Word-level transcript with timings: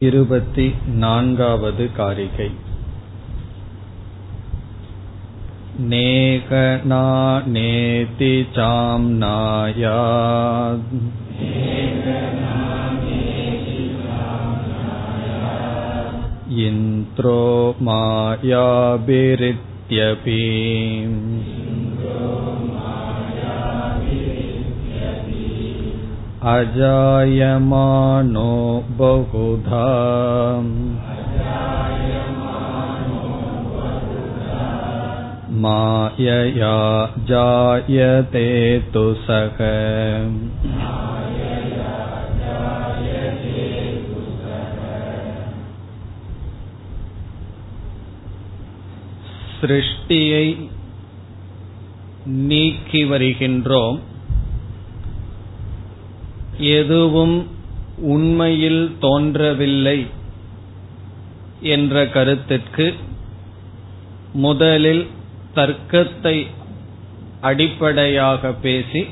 இருபத்தி 0.00 0.64
நான்காவது 1.02 1.84
காரிகை 1.96 2.48
नेकनानेति 5.80 8.30
चाम्नाया 8.56 9.96
इन्द्रो 16.66 17.42
मायाभिरित्यपि 17.88 18.78
अजायमानो 26.51 28.51
बहुधा 28.99 29.83
मायया 35.63 36.77
जायते 37.29 38.47
तु 38.93 39.03
सः 39.25 39.59
சிருஷ்டியை 49.59 50.47
நீக்கி 52.49 53.01
வருகின்றோம் 53.11 53.99
எதுவும் 56.58 57.46
உண்மையில் 57.98 58.96
தோன்றவில்லை 59.00 60.06
என்ற 61.60 62.06
கருத்திற்கு 62.06 62.94
முதலில் 64.32 65.06
தர்க்கத்தை 65.54 66.46
அடிப்படையாக 67.40 68.52
பேசி 68.52 69.06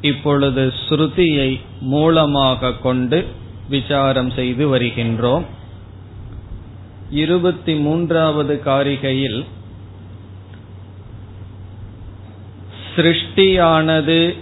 இப்பொழுது 0.00 0.72
ஸ்ருதியை 0.88 1.60
மூலமாக 1.80 2.72
கொண்டு 2.72 3.26
விசாரம் 3.68 4.30
செய்து 4.30 4.76
வருகின்றோம். 4.76 5.44
இருபத்தி 7.10 7.74
மூன்றாவது 7.74 8.60
காரிகையில் 8.64 9.44
சிருஷ்டியானது 12.96 14.36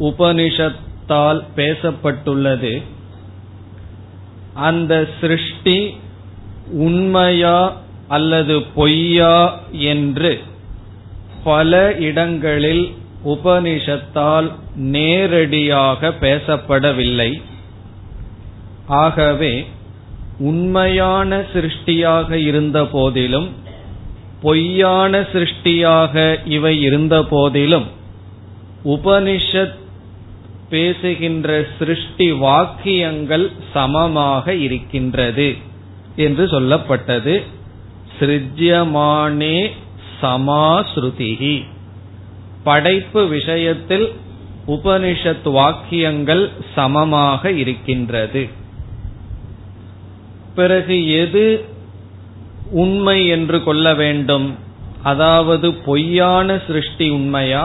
உபனிஷத் 0.00 0.80
கருத்தால் 1.08 1.44
பேசப்பட்டுள்ளது. 1.56 2.82
அந்த 4.54 5.08
சிருஷ்டி 5.20 5.96
உண்மையா 6.72 7.76
அல்லது 8.08 8.62
பொய்யா 8.62 9.60
என்று 9.70 10.40
பல 11.44 11.94
இடங்களில் 11.94 12.94
உபனிஷத்தால் 13.24 14.52
நேரடியாக 14.76 16.08
பேசப்படவில்லை. 16.08 17.42
ஆகவே 18.86 19.66
உண்மையான 20.38 21.44
சிருஷ்டியாக 21.54 22.30
இருந்த 22.30 22.84
போதிலும் 22.84 23.48
பொய்யான 24.42 25.20
சிருஷ்டியாக 25.20 26.38
இவை 26.46 26.80
இருந்த 26.80 27.24
போதிலும் 27.24 27.86
உபனிஷத் 28.84 29.80
பேசுகின்ற 30.72 31.48
சிருஷ்டி 31.78 32.26
வாக்கியங்கள் 32.44 33.46
சமமாக 33.72 34.54
இருக்கின்றது 34.54 35.48
என்று 36.16 36.44
சொல்லப்பட்டது. 36.46 37.34
சிருஜ்யமானே 38.18 39.56
சமாஸ்ருதிகி 40.22 41.54
படைப்பு 42.64 43.26
விஷயத்தில் 43.26 44.06
உபனிஷத் 44.66 45.50
வாக்கியங்கள் 45.50 46.44
சமமாக 46.74 47.52
இருக்கின்றது. 47.52 48.42
பிறகு 50.54 50.96
எது 51.12 51.64
உண்மை 52.70 53.18
என்று 53.28 53.62
கொள்ள 53.62 53.94
வேண்டும்? 53.94 54.48
அதாவது 55.02 55.68
பொய்யான 55.86 56.60
சிருஷ்டி 56.66 57.08
உண்மையா? 57.10 57.64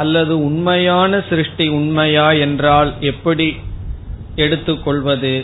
அல்லது 0.00 0.34
உண்மையான 0.44 1.22
சிருஷ்டி 1.28 1.66
உண்மையா 1.78 2.28
என்றால் 2.44 2.90
எப்படி 3.00 3.48
எடுத்துக்கொள்வது? 4.36 5.34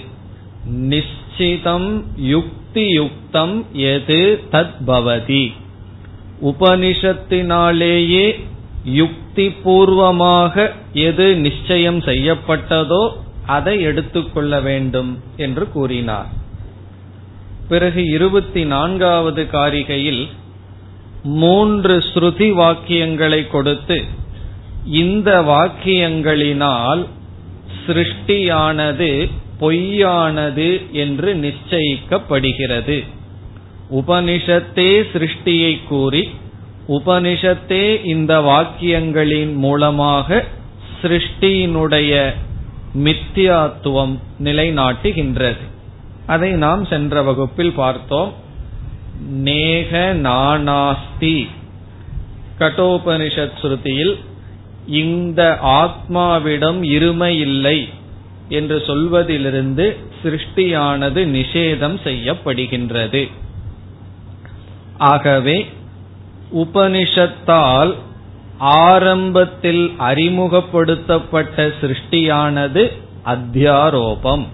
நிச்சிதம் 0.88 1.88
யுக்தி 2.16 2.84
யுக்தம் 2.92 3.54
எது 3.90 4.20
தத் 4.52 4.78
பவதி 4.86 5.44
உபனிஷத்தினாலேயே 6.42 8.26
யுக்தி 8.84 9.46
பூர்வமாக 9.62 10.54
எது 11.06 11.26
நிச்சயம் 11.36 12.00
செய்யப்பட்டதோ 12.00 13.04
அதை 13.46 13.76
எடுத்துக்கொள்ள 13.80 14.60
வேண்டும் 14.60 15.10
என்று 15.36 15.64
கூறினார். 15.68 16.30
பிறகு 17.68 18.02
இருபத்தி 18.10 18.62
நான்காவது 18.64 19.42
காரிகையில் 19.52 20.22
மூன்று 21.40 21.94
ஸ்ருதி 22.10 22.48
வாக்கியங்களை 22.60 23.40
கொடுத்து 23.46 23.98
இந்த 24.86 25.42
வாக்கியங்களினால் 25.42 27.06
சிருஷ்டியானது 27.86 29.30
பொய்யானது 29.60 30.90
என்று 30.90 31.34
நிச்சயிக்கப்படுகிறது. 31.34 33.04
உபனிஷத்தே 33.92 35.04
சிருஷ்டியை 35.12 35.84
கூறி 35.84 36.30
உபனிஷத்தே 36.88 38.04
இந்த 38.04 38.40
வாக்கியங்களின் 38.40 39.54
மூலமாக 39.54 40.44
சிருஷ்டியினுடைய 41.02 42.34
மித்தியாத்துவம் 42.94 44.18
நிலைநாட்டுகின்றது. 44.44 45.56
அதை 46.26 46.50
நாம் 46.50 46.84
சென்ற 46.84 47.22
வகுப்பில் 47.22 47.72
பார்த்தோம். 47.72 48.32
நேக 49.30 50.16
நானாஸ்தி. 50.22 51.48
கட்டோபனிஷத் 52.58 53.50
ஸ்ருதியில் 53.62 54.16
இந்த 54.86 55.58
ஆத்மாவிடம் 55.64 56.80
இருமை 56.82 57.26
இல்லை 57.26 57.88
என்று 58.48 58.82
சொல்வதிலிருந்து 58.86 59.96
சிருஷ்டியானது 60.22 61.26
நிஷேதம் 61.26 61.98
செய்யப்படுகின்றது. 62.04 63.30
ஆகவே 64.98 65.66
உபனிஷத்தால் 66.54 67.94
ஆரம்பத்தில் 68.58 69.94
அறிமுகப்படுத்தப்பட்ட 69.98 71.66
சிருஷ்டியானது 71.66 72.92
அத்தியாரோபம். 73.24 74.46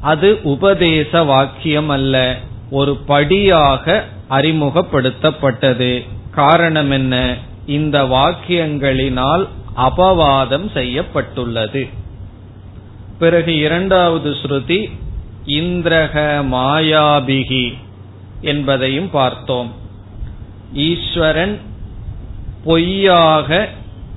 அது 0.00 0.38
உபதேச 0.42 1.22
வாக்கியம் 1.22 1.88
அல்ல 1.88 2.38
ஒரு 2.70 2.96
படியாக 2.96 4.04
அறிமுகப்படுத்தப்பட்டது. 4.30 6.06
காரணம் 6.30 6.90
என்ன? 6.90 7.36
இந்த 7.68 7.96
வாக்கியங்களினால் 8.02 9.44
அபவாதம் 9.76 10.72
செய்யப்பட்டுள்ளது. 10.72 11.82
பிறகு 13.18 13.52
இரண்டாவது 13.56 14.30
ஸ்ருதி 14.30 14.80
இந்திரக 15.46 16.14
மாயாபிகி 16.52 17.64
என்பதையும் 18.40 19.10
பார்த்தோம். 19.10 19.70
ஈஸ்வரன் 20.74 21.56
பொய்யாக 22.64 23.68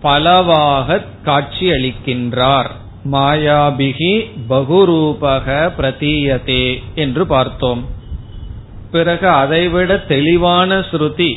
பலவாக 0.02 1.02
காட்சியளிக்கின்றார். 1.26 2.72
மாயாபிகி 3.12 4.14
பகுரூபக 4.50 5.48
பிரதீயதே 5.78 6.66
என்று 6.96 7.26
பார்த்தோம். 7.26 7.86
பிறகு 8.92 9.28
அதைவிட 9.28 9.98
தெளிவான 9.98 10.80
ஸ்ருதி 10.92 11.32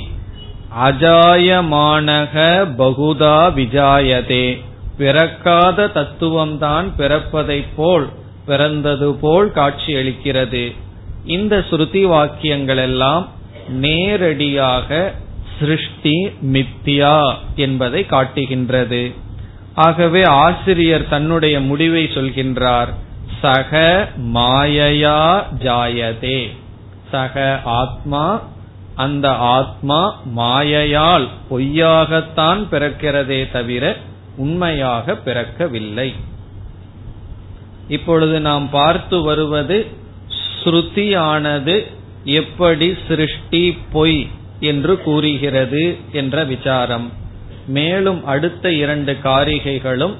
அஜாயமானக 0.82 2.34
பகுதா 2.78 3.52
விஜாயதே. 3.56 4.62
பிறக்காத 4.96 5.90
தத்துவம்தான் 5.94 6.84
பிறப்பதைப் 6.98 7.72
போல் 7.76 8.08
பிறந்தது 8.46 9.14
போல் 9.14 9.52
காட்சியளிக்கிறது. 9.54 10.74
இந்த 11.24 11.64
ஸ்ருதி 11.70 12.02
வாக்கியங்கள் 12.02 12.76
எல்லாம் 12.76 13.28
நேரடியாக 13.68 15.14
சிருஷ்டி 15.58 16.30
மித்தியா 16.42 17.34
என்பதை 17.56 18.06
காட்டுகின்றது. 18.06 19.12
ஆகவே 19.74 20.22
ஆசிரியர் 20.22 21.08
தன்னுடைய 21.08 21.60
முடிவை 21.60 22.04
சொல்கின்றார். 22.04 22.94
சக 23.42 24.08
மாயையா 24.34 25.44
ஜாயதே. 25.58 26.48
சக 27.10 27.60
ஆத்மா 27.64 28.42
அந்த 28.94 29.30
ஆத்மா 29.36 30.20
மாயையால் 30.36 31.28
பொய்யாகத்தான் 31.50 32.60
பிறக்கிறதே 32.70 33.50
தவிர 33.50 33.96
உண்மையாக 34.36 35.16
பிறக்கவில்லை. 35.24 36.14
இப்பொழுது 37.88 38.40
நாம் 38.40 38.70
பார்த்து 38.70 39.22
வருவது 39.22 39.86
ஸ்ருதியானது 40.40 41.86
எப்படி 42.24 42.94
சிருஷ்டி 43.08 43.78
பொய் 43.92 44.28
என்று 44.60 45.02
கூறுகிறது 45.02 45.96
என்ற 46.12 46.44
விசாரம். 46.44 47.12
மேலும் 47.66 48.24
அடுத்த 48.24 48.72
இரண்டு 48.72 49.16
காரிகைகளும் 49.22 50.14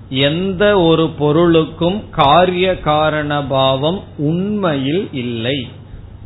எந்த 0.09 0.79
ஒரு 0.79 1.09
பொருளுக்கும் 1.09 2.09
காரிய 2.09 2.79
காரண 2.79 3.43
பாவம் 3.43 4.03
உண்மையில் 4.17 5.09
இல்லை. 5.11 5.67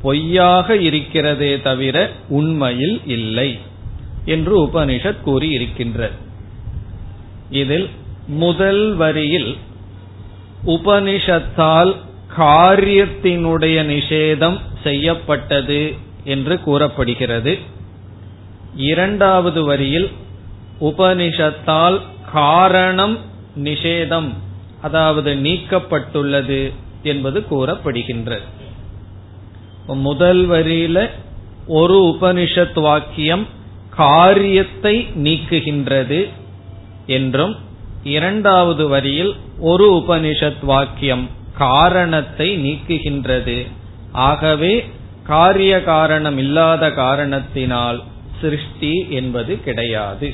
பொய்யாக 0.02 0.76
இருக்கிறதே 0.76 1.62
தவிர 1.62 2.12
உண்மையில் 2.30 3.02
இல்லை 3.06 3.60
என்று 4.26 4.62
உபனிஷத் 4.62 5.24
கூறியிருக்கின்றது. 5.26 6.12
இதில் 7.50 7.90
முதல் 8.28 8.96
வரியில் 8.96 9.58
உபனிஷத்தால் 10.66 11.96
காரியத்தினுடைய 12.38 13.86
நிஷேதம் 13.86 14.60
செய்யப்பட்டது 14.84 15.94
என்று 16.24 16.60
கூறப்படுகிறது. 16.60 17.58
இரண்டாவது 18.76 19.64
வரியில் 19.64 20.12
உபனிஷத்தால் 20.82 22.02
காரணம் 22.32 23.18
நிஷேதம் 23.58 24.30
அதாவது 24.82 25.34
நீக்கப்பட்டுள்ளது 25.36 26.74
என்பது 27.04 27.46
கூறப்படுகின்றது 27.52 28.42
முதல் 29.86 30.50
வரியில 30.50 31.10
ஒரு 31.68 32.18
உபனிஷத் 32.22 32.80
வாக்கியம் 32.80 33.48
காரியத்தை 33.90 35.08
நீக்குகின்றது 35.16 36.30
என்றும் 37.08 37.56
இரண்டாவது 38.04 38.88
வரியில் 38.88 39.36
ஒரு 39.60 40.04
உபனிஷத் 40.08 40.66
வாக்கியம் 40.66 41.30
காரணத்தை 41.58 42.58
நீக்குகின்றது. 42.58 43.68
ஆகவே 44.12 44.90
காரிய 45.24 45.84
காரணம் 45.84 46.38
இல்லாத 46.38 46.92
காரணத்தினால் 46.92 48.04
சிருஷ்டி 48.42 49.06
என்பது 49.10 49.64
கிடையாது. 49.64 50.34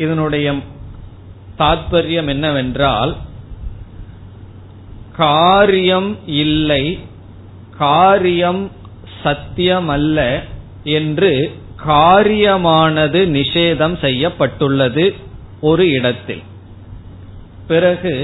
இதனுடைய 0.00 0.46
தாத்பரியம் 1.58 2.28
என்னவென்றால் 2.28 3.12
காரியம் 5.16 6.10
இல்லை 6.26 6.84
காரியம் 7.78 8.62
சத்தியமல்ல 9.24 10.18
என்று 10.82 11.32
காரியமானது 11.86 13.20
நிஷேதம் 13.36 13.96
செய்யப்பட்டுள்ளது 14.00 15.04
ஒரு 15.60 15.84
இடத்தில். 15.90 16.42
பிறகு 17.66 18.14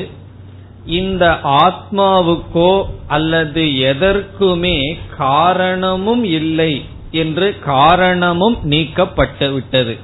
இந்த 0.87 1.25
ஆத்மாவுக்கோ 1.45 2.73
அல்லது 3.07 3.63
எதற்குமே 3.93 4.79
காரணமும் 5.17 6.25
இல்லை 6.25 6.73
என்று 7.11 7.49
காரணமும் 7.65 8.57
நீக்கப்பட்டு 8.71 9.49
விட்டது. 9.53 9.97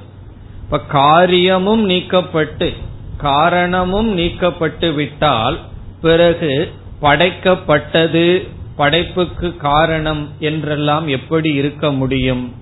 இப்ப 0.73 0.85
காரியமும் 0.85 1.89
நீக்கப்பட்டு 1.89 2.73
காரணமும் 3.17 4.17
நீக்கப்பட்டு 4.17 4.93
விட்டால் 4.93 5.59
பிறகு 6.01 6.71
படைக்கப்பட்டது 7.01 8.47
படைப்புக்கு 8.75 9.57
காரணம் 9.57 10.29
என்றெல்லாம் 10.39 11.07
எப்படி 11.07 11.53
இருக்க 11.53 11.91
முடியும்? 11.91 12.53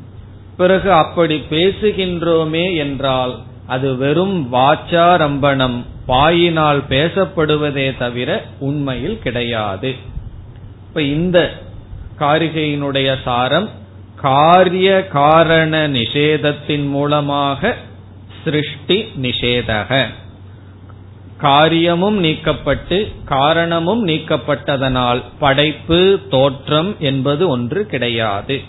பிறகு 0.57 0.93
அப்படி 0.93 1.43
பேசுகின்றோமே 1.49 2.75
என்றால் 2.75 3.39
அது 3.67 3.97
வெறும் 3.97 4.53
வாச்சாரம்பணம் 4.53 5.85
வாயினால் 6.05 6.83
பேசப்படுவதே 6.89 7.97
தவிர 7.97 8.43
உண்மையில் 8.59 9.19
கிடையாது. 9.19 9.95
இப்ப 10.87 11.01
இந்த 11.01 11.53
காரிகையினுடைய 12.19 13.15
சாரம் 13.23 13.69
காரிய 14.15 15.07
காரண 15.07 15.87
நிஷேதத்தின் 15.87 16.87
மூலமாக 16.87 17.75
சிருஷ்டி 18.43 19.05
நிஷேதக. 19.21 20.07
காரியமும் 21.37 22.23
நீக்கப்பட்டு 22.23 23.11
காரணமும் 23.25 24.07
நீக்கப்பட்டதனால் 24.07 25.23
படைப்பு 25.39 26.19
தோற்றம் 26.29 26.95
என்பது 26.99 27.47
ஒன்று 27.47 27.85
கிடையாது. 27.85 28.61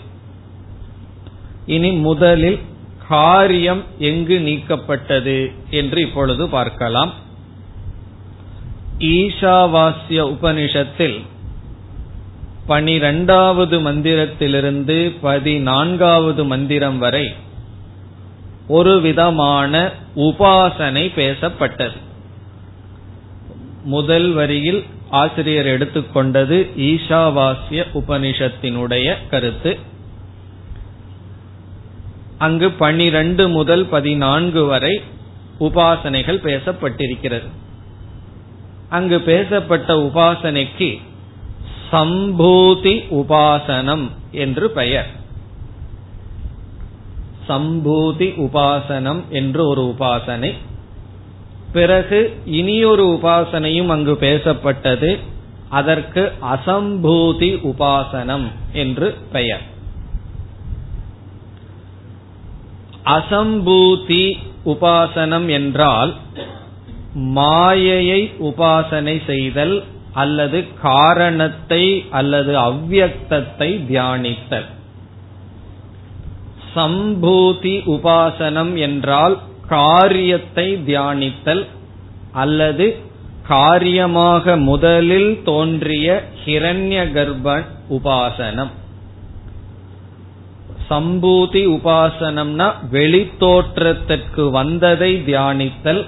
இனி 1.65 1.91
முதலில் 1.91 2.59
காரியம் 3.07 3.83
எங்கு 3.99 4.39
நீக்கப்பட்டது 4.39 5.51
என்று 5.69 6.01
இப்பொழுது 6.01 6.49
பார்க்கலாம். 6.49 7.13
ஈஷாவாஸ்ய 8.99 10.21
உபனிஷத்தில் 10.33 11.21
பனிரெண்டாவது 12.67 13.79
மந்திரத்திலிருந்து 13.79 14.97
பதினான்காவது 15.21 16.45
மந்திரம் 16.45 16.97
வரை 16.97 17.33
ஒரு 18.67 19.01
விதமான 19.01 19.91
உபாசனை 20.15 21.11
பேசப்பட்டது. 21.15 21.97
முதல் 23.83 24.31
வரியில் 24.31 24.83
ஆசிரியர் 25.09 25.65
எடுத்துக்கொண்டது 25.65 26.69
ஈஷாவாஸ்ய 26.77 27.85
உபனிஷத்தினுடைய 27.93 29.13
கருத்து. 29.29 29.77
அங்கு 32.37 32.71
பனிரெண்டு 32.71 33.49
முதல் 33.49 33.85
பதினான்கு 33.85 34.65
வரை 34.65 35.01
உபாசனைகள் 35.59 36.43
பேசப்பட்டிருக்கிறது. 36.43 37.49
அங்கு 38.89 39.21
பேசப்பட்ட 39.21 39.95
உபாசனைக்கு 39.95 41.01
சம்பூதி 41.91 43.03
உபாசனம் 43.09 44.09
என்று 44.31 44.71
பெயர். 44.71 45.21
சம்பூதி 47.47 48.27
உபாசனம் 48.45 49.21
என்று 49.29 49.67
ஒரு 49.67 49.95
உபாசனை. 49.97 50.53
பிறகு 51.71 52.37
இனியொரு 52.45 53.05
உபாசனையும் 53.05 53.87
அங்கு 53.87 54.13
பேசப்பட்டது. 54.13 55.19
அதற்கு 55.69 56.31
அசம்பூதி 56.41 57.51
உபாசனம் 57.71 58.47
என்று 58.73 59.17
பெயர். 59.31 59.63
அசம்பூதி 63.05 64.25
உபாசனம் 64.65 65.47
என்றால் 65.49 66.13
மாயையை 67.13 68.21
உபாசனை 68.39 69.25
செய்தல் 69.25 69.83
அல்லது 70.13 70.67
காரணத்தை 70.81 72.05
அல்லது 72.09 72.57
அவ்வியக்தத்தை 72.57 73.69
தியானித்தல். 73.89 74.67
சம்பூதி 76.75 77.75
உபாசனம் 77.95 78.73
என்றால் 78.77 79.35
காரியத்தை 79.67 80.67
தியானித்தல் 80.85 81.63
அல்லது 82.31 82.85
காரியமாக 83.47 84.55
முதலில் 84.57 85.41
தோன்றிய 85.43 86.07
ஹிரண்ய 86.45 86.97
கர்ப்பன் 87.15 87.65
உபாசனம். 87.89 88.71
சம்பூதி 90.89 91.63
உபாசனம்னா 91.67 92.67
வெளித்தோற்றத்திற்கு 92.91 94.49
வந்ததை 94.49 95.11
தியானித்தல் 95.25 96.05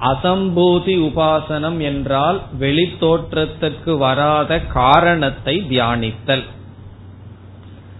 அசம்பூதி 0.00 0.94
உபாசனம் 1.08 1.78
என்றால் 1.80 2.38
வெளித்தோற்றத்திற்கு 2.60 3.96
வராத 3.96 4.60
காரணத்தை 4.60 5.54
தியானித்தல். 5.68 6.44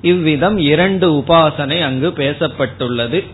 இவ்விதம் 0.02 0.58
இரண்டு 0.58 1.12
உபாசனை 1.12 1.82
அங்கு 1.82 2.08
பேசப்பட்டுள்ளது. 2.08 3.26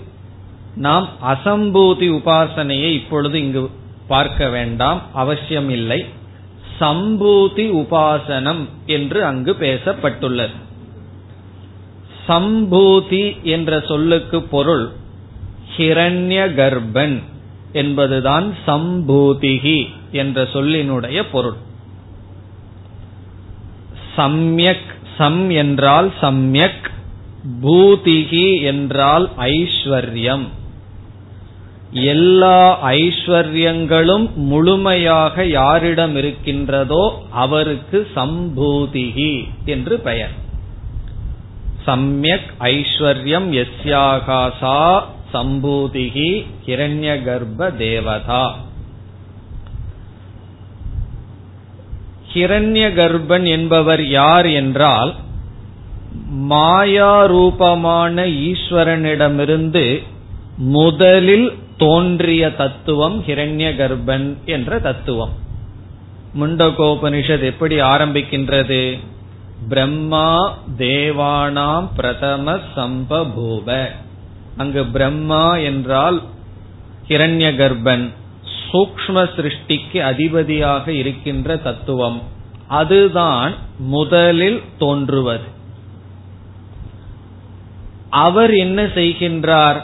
நாம் 0.77 1.09
அசம்பூதி 1.25 2.09
உபாசனையை 2.11 2.93
இப்பொழுது 2.93 3.41
இங்கு 3.41 3.71
பார்க்க 4.09 4.49
வேண்டாம் 4.49 5.03
அவசியம் 5.13 5.71
இல்லை 5.71 6.05
சம்பூதி 6.81 7.65
உபாசனம் 7.73 8.69
என்று 8.87 9.25
அங்கு 9.25 9.57
பேசப்பட்டுள்ளது. 9.61 10.57
சம்பூதி 12.29 13.43
என்ற 13.43 13.81
சொல்லுக்கு 13.81 14.43
பொருள் 14.43 14.91
ஹிரண்ய 15.77 16.55
கர்ப்பன் 16.55 17.23
என்பதுதான் 17.73 18.55
சம்பூதிகி 18.67 19.89
என்ற 20.13 20.43
சொல்லினுடைய 20.43 21.25
பொருள். 21.33 21.57
சம்யக் 24.17 24.95
சம் 25.19 25.51
என்றால் 25.51 26.13
சம்யக் 26.21 26.87
பூதிகி 27.63 28.63
என்றால் 28.63 29.31
ஐஸ்வர்யம். 29.39 30.47
எல்லா 31.91 32.59
ஐஸ்வர்யங்களும் 32.91 34.25
முழுமையாக 34.35 35.45
யாரிடம் 35.45 36.17
இருக்கின்றதோ 36.17 37.05
அவருக்கு 37.31 37.99
சம்பூதிகி 38.17 39.33
என்று 39.65 39.99
பெயர். 39.99 40.35
சம்யக் 41.87 42.51
ஐஸ்வர்யம் 42.61 43.49
எஸ்யாகாசா 43.63 44.81
சம்பூதிகி 45.33 46.31
ஹிரண்ய 46.67 47.11
கர்ப்ப 47.25 47.71
தேவதா. 47.77 48.45
ஹிரண்ய 52.37 52.87
கர்ப்பன் 52.99 53.47
என்பவர் 53.47 54.05
யார் 54.09 54.47
என்றால் 54.47 55.15
மாயாரூபமான 56.51 58.17
ஈஸ்வரனிடமிருந்து 58.47 60.03
முதலில் 60.57 61.49
தோன்றிய 61.77 62.43
தத்துவம் 62.51 63.17
ஹிரண்ய 63.27 63.69
கர்ப்பன் 63.81 64.27
என்ற 64.45 64.79
தத்துவம். 64.79 65.35
முண்டகோபனிஷத் 66.41 67.45
எப்படி 67.45 67.77
ஆரம்பிக்கின்றது? 67.81 68.83
பிரம்மா 69.69 70.59
தேவானாம் 70.79 71.89
பிரதம 71.97 72.59
சம்பபூப 72.77 73.69
அங்கு 74.57 74.85
பிரம்மா 74.87 75.57
என்றால் 75.57 76.23
ஹிரண்ய 77.09 77.49
கர்ப்பன் 77.55 78.07
சூக்ம 78.77 79.29
சிருஷ்டிக்கு 79.37 80.01
அதிபதியாக 80.01 80.93
இருக்கின்ற 80.93 81.57
தத்துவம். 81.57 82.23
அதுதான் 82.69 83.55
முதலில் 83.79 84.63
தோன்றுவது. 84.79 85.55
அவர் 88.11 88.55
என்ன 88.55 88.83
செய்கின்றார்? 88.83 89.81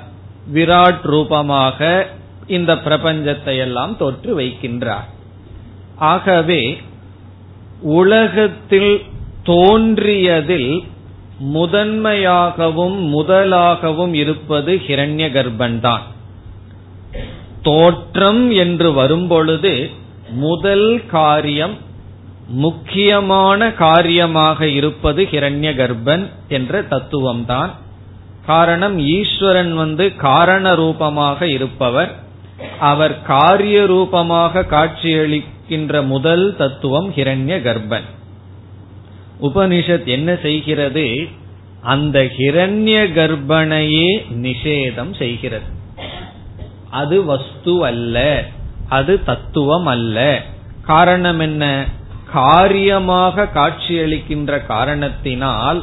விராட் 0.54 1.02
ரூபமாக 1.02 2.08
இந்த 2.46 2.74
பிரபஞ்சத்தை 2.74 3.58
எல்லாம் 3.58 3.96
தோற்று 3.96 4.38
வைக்கின்றார். 4.38 5.08
ஆகவே 5.96 6.80
உலகத்தில் 7.80 9.02
தோன்றியதில் 9.42 10.84
முதன்மையாகவும் 11.38 13.14
முதலாகவும் 13.14 14.12
இருப்பது 14.12 14.82
ஹிரண்ய 14.86 15.28
கர்ப்பன்தான் 15.30 16.00
தோற்றம் 17.62 18.50
என்று 18.50 18.92
வரும்பொழுது 18.92 19.90
முதல் 20.30 21.06
காரியம் 21.06 21.76
முக்கியமான 22.48 23.72
காரியமாக 23.72 24.68
இருப்பது 24.68 25.28
ஹிரண்ய 25.30 25.74
கர்ப்பன் 25.74 26.26
என்ற 26.48 26.82
தத்துவம்தான். 26.82 27.70
காரணம் 28.46 28.98
ஈஸ்வரன் 28.98 29.74
வந்து 29.74 30.16
காரண 30.16 30.74
ரூபமாக 30.74 31.46
இருப்பவர். 31.46 32.18
அவர் 32.78 33.22
காரிய 33.22 33.86
ரூபமாக 33.86 34.66
காட்சியளிக்கின்ற 34.70 36.06
முதல் 36.06 36.56
தத்துவம் 36.56 37.12
ஹிரண்ய 37.14 37.58
கர்ப்பன் 37.60 38.08
உபனிஷத் 39.40 40.04
என்ன 40.04 40.38
செய்கிறது? 40.42 41.28
அந்த 41.82 42.22
ஹிரண்ய 42.38 42.98
கர்ப்பனையே 43.12 44.24
நிஷேதம் 44.42 45.16
செய்கிறது. 45.16 45.80
அது 46.92 47.24
வஸ்து 47.24 47.84
அல்ல. 47.84 48.44
அது 48.88 49.24
தத்துவம் 49.24 49.86
அல்ல. 49.86 50.42
காரணம் 50.82 51.38
என்ன? 51.38 51.86
காரியமாக 52.32 53.48
காட்சியளிக்கின்ற 53.54 54.66
காரணத்தினால் 54.66 55.82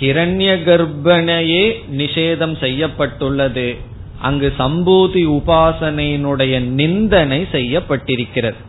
ஹிரண்ய 0.00 0.62
கர்ப்பனையே 0.64 1.74
நிஷேதம் 1.96 2.58
செய்யப்பட்டுள்ளது. 2.58 3.76
அங்கு 4.18 4.52
சம்பூதி 4.58 5.24
உபாசனையினுடைய 5.26 6.60
நிந்தனை 6.60 7.46
செய்யப்பட்டிருக்கிறது. 7.52 8.60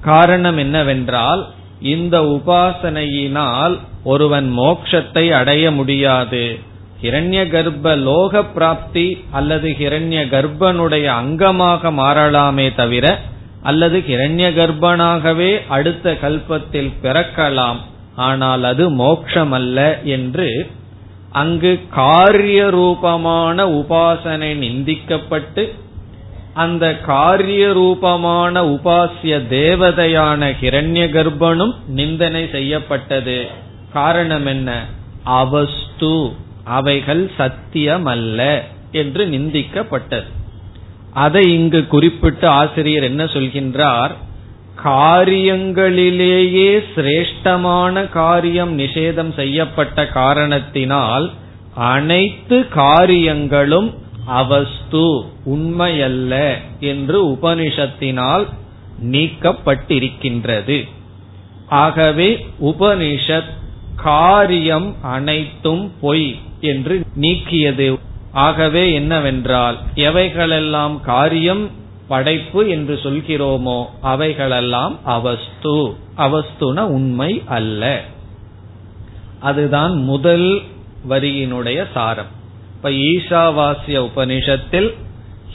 காரணம் 0.00 0.56
என்னவென்றால் 0.56 1.46
இந்த 1.80 2.20
உபாசனையினால் 2.20 3.78
ஒருவன் 4.04 4.58
மோக்ஷத்தை 4.58 5.30
அடைய 5.30 5.70
முடியாது. 5.70 6.58
ஹிரண்ய 7.02 7.48
கர்ப்ப 7.48 7.96
லோக 7.96 8.44
பிராப்தி 8.44 9.24
அல்லது 9.30 9.68
ஹிரண்ய 9.68 10.20
கர்ப்பனுடைய 10.34 11.06
அங்கமாக 11.22 11.90
மாறலாமே 11.92 12.74
தவிர 12.74 13.18
அல்லது 13.62 13.98
ஹிரண்ய 13.98 14.50
கர்ப்பனாகவே 14.58 15.60
அடுத்த 15.68 16.12
கல்பத்தில் 16.12 16.92
பிறக்கலாம் 17.02 17.76
ஆனால் 18.16 18.62
அது 18.62 18.90
மோக்ஷமல்ல 18.90 20.02
என்று 20.02 20.70
அங்கு 21.32 21.80
காரிய 21.90 22.70
ரூபமான 22.70 23.66
உபாசனை 23.66 24.50
நிந்திக்கப்பட்டு 24.56 25.68
அந்த 26.54 26.98
காரிய 26.98 27.72
ரூபமான 27.72 28.62
உபாசிய 28.62 29.34
தேவதையான 29.50 30.54
ஹிரண்ய 30.60 31.04
கர்ப்பனும் 31.08 31.74
நிந்தனை 31.86 32.48
செய்யப்பட்டது. 32.50 33.46
காரணம் 33.92 34.46
என்ன? 34.46 34.84
அவஸ்து. 35.24 36.32
அவைகள் 36.64 37.30
சத்தியமல்ல 37.38 38.60
என்று 38.92 39.26
நிந்திக்கப்பட்டது. 39.26 40.24
அதை 41.12 41.54
இங்கு 41.54 41.86
குறிப்பிட்டு 41.86 42.48
ஆசிரியர் 42.48 43.02
என்ன 43.02 43.24
சொல்கின்றார்? 43.24 44.10
காரியங்களிலேயே 44.84 46.82
சிரேஷ்டமான 46.96 48.08
காரியம் 48.08 48.78
நிஷேதம் 48.78 49.34
செய்யப்பட்ட 49.34 50.06
காரணத்தினால் 50.06 51.30
அனைத்து 51.74 52.68
காரியங்களும் 52.68 53.94
அவஸ்து 54.26 55.24
உண்மையல்ல 55.50 56.54
என்று 56.80 57.26
உபனிஷத்தினால் 57.26 58.46
நீக்கப்பட்டிருக்கின்றது. 59.02 60.88
ஆகவே 61.68 62.46
உபனிஷத் 62.60 63.50
காரியம் 63.96 64.94
அனைத்தும் 65.02 65.92
பொய். 66.00 66.36
என்று 66.62 67.04
நீக்கியது. 67.20 67.98
ஆகவே 68.32 68.92
என்னவென்றால் 68.92 69.78
எவைகளெல்லாம் 69.94 71.00
காரியம் 71.00 71.70
படைப்பு 72.08 72.68
என்று 72.68 72.94
சொல்கிறோமோ 73.02 73.84
அவைகளெல்லாம் 74.00 75.04
அவஸ்து. 75.04 75.94
அவஸ்துன 76.18 76.80
உண்மை 76.80 77.42
அல்ல. 77.46 78.02
அதுதான் 79.40 79.94
முதல் 79.94 80.62
வரியினுடைய 81.08 81.86
சாரம். 81.94 82.40
இப்ப 82.76 82.90
ஈஷாவாசிய 82.90 84.08
உபனிஷத்தில் 84.08 84.94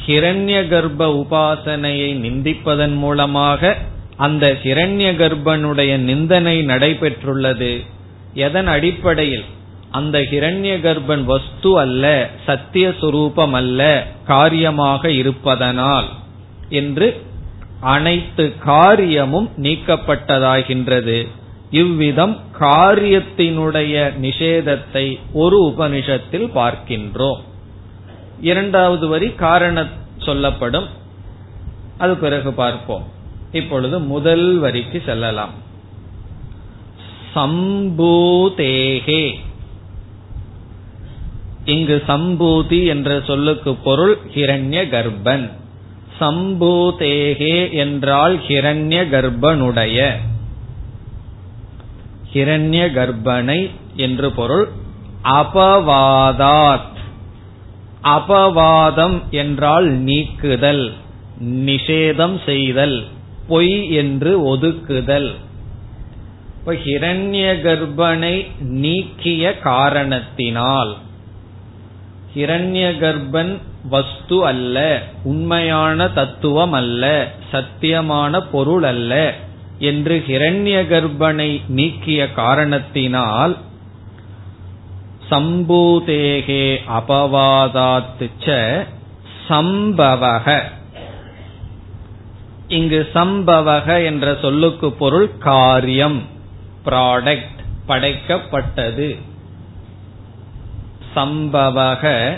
ஹிரண்ய 0.06 0.68
கர்ப்ப 0.68 1.26
உபாசனையை 1.26 2.12
நிந்திப்பதன் 2.16 2.96
மூலமாக 2.96 3.78
அந்த 4.18 4.58
ஹிரண்ய 4.64 5.12
கர்ப்பனுடைய 5.16 5.98
நிந்தனை 5.98 6.66
நடைபெற்றுள்ளது. 6.66 7.86
எதன் 8.34 8.68
அடிப்படையில்? 8.68 9.44
அந்த 9.92 10.20
ஹிரண்ய 10.20 10.80
கர்ப்பன் 10.80 11.24
வஸ்து 11.24 11.80
அல்ல 11.80 12.30
சத்திய 12.46 12.90
சுரூபம் 12.90 13.52
அல்ல 13.52 14.08
காரியமாக 14.26 15.12
இருப்பதனால் 15.12 16.06
என்று 16.70 17.26
அனைத்து 17.80 18.58
காரியமும் 18.58 19.50
நீக்கப்பட்டதாகின்றது. 19.58 21.28
இவ்விதம் 21.72 22.38
காரியத்தினுடைய 22.60 24.12
நிஷேதத்தை 24.22 25.20
ஒரு 25.34 25.74
உபனிஷத்தில் 25.78 26.32
பார்க்கின்றோம். 26.32 27.38
இரண்டாவது 28.42 29.08
வரி 29.08 29.32
காரண 29.32 29.88
சொல்லப்படும். 30.18 30.86
அது 31.98 32.18
பிறகு 32.18 32.54
பார்ப்போம். 32.54 33.04
இப்பொழுது 33.52 34.00
முதல் 34.00 34.58
வரிக்கு 34.58 35.02
செல்லலாம். 35.06 35.50
சம்பூதேகே 37.36 39.36
இங்கு 41.68 42.04
சம்பூதி 42.08 42.88
என்ற 42.88 43.22
சொல்லுக்கு 43.28 43.76
பொருள் 43.76 44.18
ஹிரண்ய 44.36 44.84
கர்ப்பன். 44.90 45.50
சம்பூதேகே 46.20 47.72
என்றால் 47.72 48.36
ஹிரண்ய 48.48 49.02
கர்ப்பனுடைய. 49.14 50.12
ஹிரண்ய 52.34 52.84
கர்ப்பனை 52.94 53.70
என்று 53.96 54.32
பொருள் 54.32 54.70
அபவாதாத். 55.24 56.96
அபவாதம் 58.04 59.18
என்றால் 59.30 59.88
நீக்குதல் 59.90 60.94
நிஷேதம் 61.44 62.38
செய்தல் 62.46 63.08
பொய் 63.48 63.92
என்று 63.92 64.56
ஒதுக்குதல். 64.56 65.32
இப்ப 66.60 66.74
ஹிரண்ய 66.74 67.46
கர்ப்பனை 67.62 68.46
நீக்கிய 68.60 69.60
காரணத்தினால் 69.60 70.98
ஹிரண்ய 72.36 72.88
கர்ப்பன் 73.02 73.58
வஸ்து 73.90 74.46
அல்ல 74.46 75.04
உண்மையான 75.24 76.08
தத்துவம் 76.10 76.72
அல்ல 76.72 77.28
சத்தியமான 77.52 78.44
பொருள் 78.52 78.84
அல்ல 78.84 79.34
என்று 79.80 80.24
ஹிரண்ய 80.28 80.76
கர்ப்பனை 80.88 81.62
நீக்கிய 81.68 82.34
காரணத்தினால் 82.34 83.58
சம்பூதேகே 85.30 86.66
அபவாதாத்துச்ச 86.98 88.56
சம்பவக. 89.50 90.62
இங்கு 92.68 93.10
சம்பவக 93.14 94.06
என்ற 94.06 94.38
சொல்லுக்கு 94.42 94.92
பொருள் 94.92 95.38
காரியம் 95.38 96.24
ப்ராடக்ட் 96.86 97.60
படைக்கப்பட்டது. 97.88 99.18
சம்பவக 101.18 102.32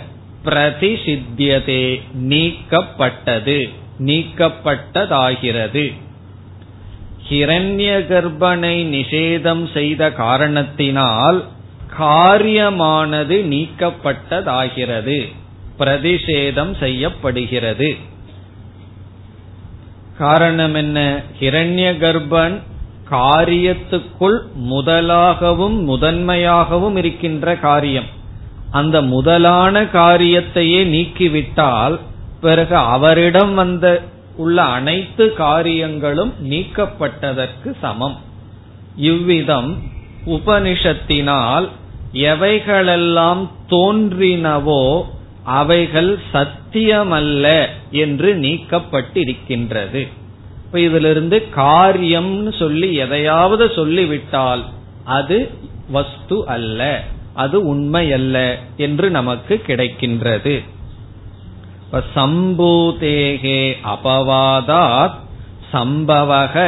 பிரதிசித்தியதே 0.45 2.01
நீக்கப்பட்டது. 2.19 3.69
நீக்கப்பட்டதாகிறது. 3.99 5.93
ஹிரண்ய 7.29 8.05
கர்ப்பனை 8.07 8.83
நிஷேதம் 8.83 9.71
செய்த 9.71 10.11
காரணத்தினால் 10.11 11.47
காரியமானது 11.99 13.35
நீக்கப்பட்டதாகிறது. 13.43 15.33
பிரதிஷேதம் 15.79 16.79
செய்யப்படுகிறது. 16.79 17.95
காரணம் 20.17 20.73
என்ன? 20.73 21.23
ஹிரண்ய 21.39 21.91
கர்ப்பன் 21.97 22.59
காரியத்துக்குள் 23.11 24.39
முதலாகவும் 24.69 25.83
முதன்மையாகவும் 25.83 26.95
இருக்கின்ற 26.95 27.55
காரியம். 27.55 28.17
அந்த 28.71 29.01
முதலான 29.01 29.83
காரியத்தையே 29.83 30.81
நீக்கிவிட்டால் 30.95 31.99
பிறகு 32.41 32.75
அவரிடம் 32.75 33.53
வந்த 33.53 34.01
உள்ள 34.35 34.61
அனைத்து 34.61 35.33
காரியங்களும் 35.33 36.33
நீக்கப்பட்டதற்கு 36.43 37.69
சமம். 37.81 38.17
இவ்விதம் 38.95 39.77
உபனிஷத்தினால் 40.25 41.67
எவைகளெல்லாம் 42.13 43.47
தோன்றினவோ 43.69 45.01
அவைகள் 45.43 46.19
சத்தியமல்ல 46.33 47.65
என்று 47.91 48.35
நீக்கப்பட்டிருக்கின்றது. 48.35 50.07
இப்ப 50.65 50.79
இதிலிருந்து 50.79 51.47
காரியம்னு 51.55 52.57
சொல்லி 52.59 52.93
எதையாவது 52.93 53.71
சொல்லிவிட்டால் 53.75 54.65
அது 55.03 55.49
வஸ்து 55.91 56.47
அல்ல. 56.47 57.03
அது 57.39 57.57
உண்மை 57.67 58.05
அல்ல 58.13 58.35
என்று 58.77 59.07
நமக்கு 59.09 59.55
கிடைக்கின்றது. 59.67 60.55
சம்பூதேகே 62.15 63.61
அபவாதாத் 63.93 65.17
சம்பவக 65.73 66.65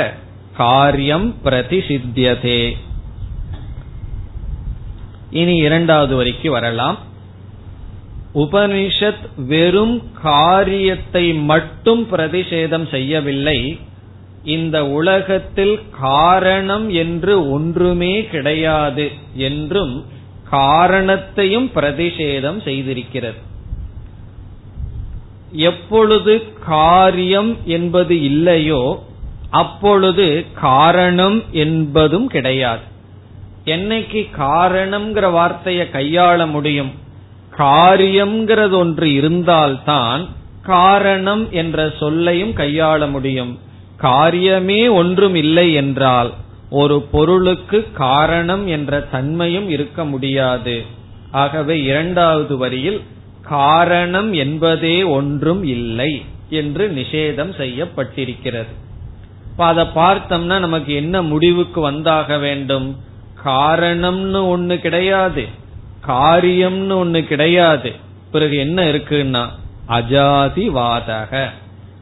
காரியம் 0.58 1.28
பிரதிசித்தியதே 1.44 2.62
இனி 5.32 5.56
இரண்டாவது 5.68 6.14
வரைக்கு 6.18 6.50
வரலாம். 6.56 6.98
உபனிஷத் 8.36 9.26
வெறும் 9.52 9.96
காரியத்தை 10.22 11.26
மட்டும் 11.52 12.02
பிரதிஷேதம் 12.12 12.88
செய்யவில்லை. 12.90 13.60
இந்த 14.44 14.78
உலகத்தில் 15.00 15.76
காரணம் 16.00 16.88
என்று 17.02 17.34
ஒன்றுமே 17.52 18.14
கிடையாது 18.34 19.06
என்றும் 19.48 19.94
காரணத்தையும் 20.52 21.70
பிரதிஷேதம் 21.76 22.60
செய்திருக்கிறது. 22.68 23.40
எப்பொழுது 25.52 26.34
காரியம் 26.66 27.58
என்பது 27.66 28.22
இல்லையோ 28.22 28.84
அப்பொழுது 29.50 30.46
காரணம் 30.54 31.44
என்பதும் 31.52 32.28
கிடையாது. 32.28 32.86
என்னைக்கு 33.66 34.22
காரணம்ங்கிற 34.38 35.32
வார்த்தையை 35.32 35.88
கையாள 35.92 36.50
முடியும்? 36.50 36.92
காரியம்ங்கிறது 37.58 38.76
ஒன்று 38.76 39.14
இருந்தால்தான் 39.14 40.22
காரணம் 40.62 41.44
என்ற 41.52 41.92
சொல்லையும் 42.00 42.54
கையாள 42.54 43.10
முடியும். 43.10 43.60
காரியமே 44.02 44.82
ஒன்றும் 44.92 45.36
இல்லை 45.36 45.74
என்றால் 45.74 46.32
ஒரு 46.72 47.02
பொருளுக்கு 47.02 47.92
காரணம் 47.94 48.68
என்ற 48.68 49.00
தன்மையும் 49.00 49.70
இருக்க 49.70 50.06
முடியாது. 50.06 50.86
ஆகவே 51.32 51.84
இரண்டாவது 51.84 52.58
வரியில் 52.58 53.02
காரணம் 53.42 54.34
என்பதே 54.34 55.04
ஒன்றும் 55.04 55.64
இல்லை 55.64 56.26
என்று 56.50 56.90
நிஷேதம் 56.90 57.56
செய்யப்பட்டிருக்கிறது. 57.58 58.72
இப்ப 59.52 59.66
அதை 59.66 59.86
பார்த்தோம்னா 59.96 60.60
நமக்கு 60.60 60.94
என்ன 60.94 61.22
முடிவுக்கு 61.22 61.92
வந்தாக 61.92 62.40
வேண்டும்? 62.40 62.98
காரணம்னு 63.46 64.40
ஒண்ணு 64.54 64.78
கிடையாது. 64.78 65.46
காரியம்னு 66.08 66.94
ஒண்ணு 67.04 67.26
கிடையாது. 67.26 67.96
பிறகு 68.32 68.58
என்ன 68.58 68.84
இருக்குன்னா? 68.84 69.48
அஜாதிவாதக. 69.88 71.50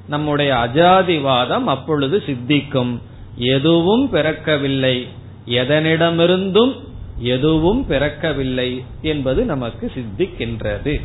நம்முடைய 0.08 0.54
அஜாதிவாதம் 0.54 1.64
அப்பொழுது 1.64 2.24
சித்திக்கும். 2.26 3.02
எதுவும் 3.36 4.10
பிறக்கவில்லை. 4.14 5.08
எதனிடமிருந்தும் 5.46 6.74
எதுவும் 7.18 7.86
பிறக்கவில்லை 7.90 8.84
என்பது 9.02 9.46
நமக்கு 9.46 9.92
சித்திக்கின்றது. 9.96 11.02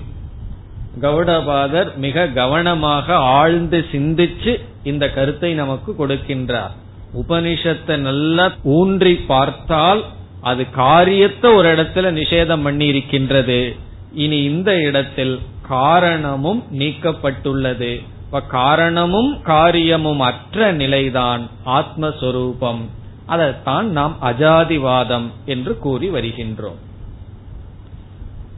கௌடபாதர் 1.00 1.96
மிக 1.96 2.26
கவனமாக 2.26 3.16
ஆழ்ந்து 3.16 3.84
சிந்திச்சு 3.92 4.60
இந்த 4.82 5.10
கருத்தை 5.10 5.54
நமக்கு 5.54 5.94
கொடுக்கின்றார். 5.98 6.70
உபனிஷத்தை 7.14 7.96
நல்லா 7.96 8.52
ஊன்றி 8.62 9.14
பார்த்தால் 9.14 10.04
அது 10.40 10.70
காரியத்தை 10.70 11.52
ஒரு 11.52 11.74
இடத்துல 11.74 12.10
நிஷேதம் 12.20 12.62
பண்ணி 12.62 12.86
இருக்கின்றது 12.86 13.76
இனி 14.12 14.42
இந்த 14.42 14.80
இடத்தில் 14.80 15.38
காரணமும் 15.68 16.64
நீக்கப்பட்டுள்ளது. 16.72 18.02
இப்ப 18.34 18.46
காரணமும் 18.46 19.42
காரியமும் 19.42 20.20
அற்ற 20.20 20.72
நிலைதான் 20.72 21.48
ஆத்மஸ்வரூபம். 21.66 22.80
அதைத்தான் 23.26 23.90
நாம் 23.90 24.16
அஜாதிவாதம் 24.22 25.30
என்று 25.44 25.78
கூறி 25.78 26.10
வருகின்றோம். 26.10 26.74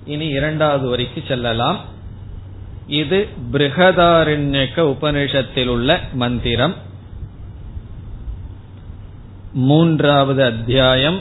இனி 0.04 0.26
இரண்டாவது 0.26 0.96
வரைக்கு 0.96 1.26
செல்லலாம். 1.28 1.80
இது 2.86 3.28
பிருகதாரண்யக்க 3.52 4.76
உபனிஷத்தில் 4.76 5.66
உள்ள 5.66 6.00
மந்திரம். 6.12 6.74
மூன்றாவது 9.52 10.44
அத்தியாயம் 10.44 11.20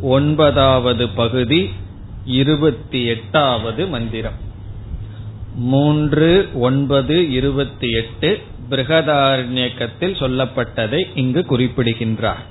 ஒன்பதாவது 0.00 1.08
பகுதி 1.08 1.72
இருபத்தி 2.24 3.04
எட்டாவது 3.04 3.86
மந்திரம். 3.86 4.44
மூன்று 5.56 6.48
ஒன்பது 6.54 7.30
இருபத்தி 7.30 7.90
எட்டு 7.90 8.40
பிருகதாரண்யக்கத்தில் 8.70 10.14
சொல்லப்பட்டதை 10.14 11.04
இங்கு 11.14 11.44
குறிப்பிடுகின்றார். 11.44 12.46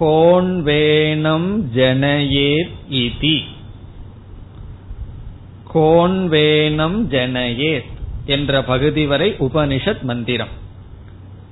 கோன்வேனம் 0.00 1.62
ஜனயேத் 1.74 2.70
இதி. 2.90 3.38
கோன்வேனம் 5.74 7.02
ஜனயேத் 7.10 7.90
என்ற 8.26 8.62
பகுதி 8.62 9.06
வரை 9.06 9.30
உபனிஷத் 9.30 10.02
மந்திரம். 10.02 10.58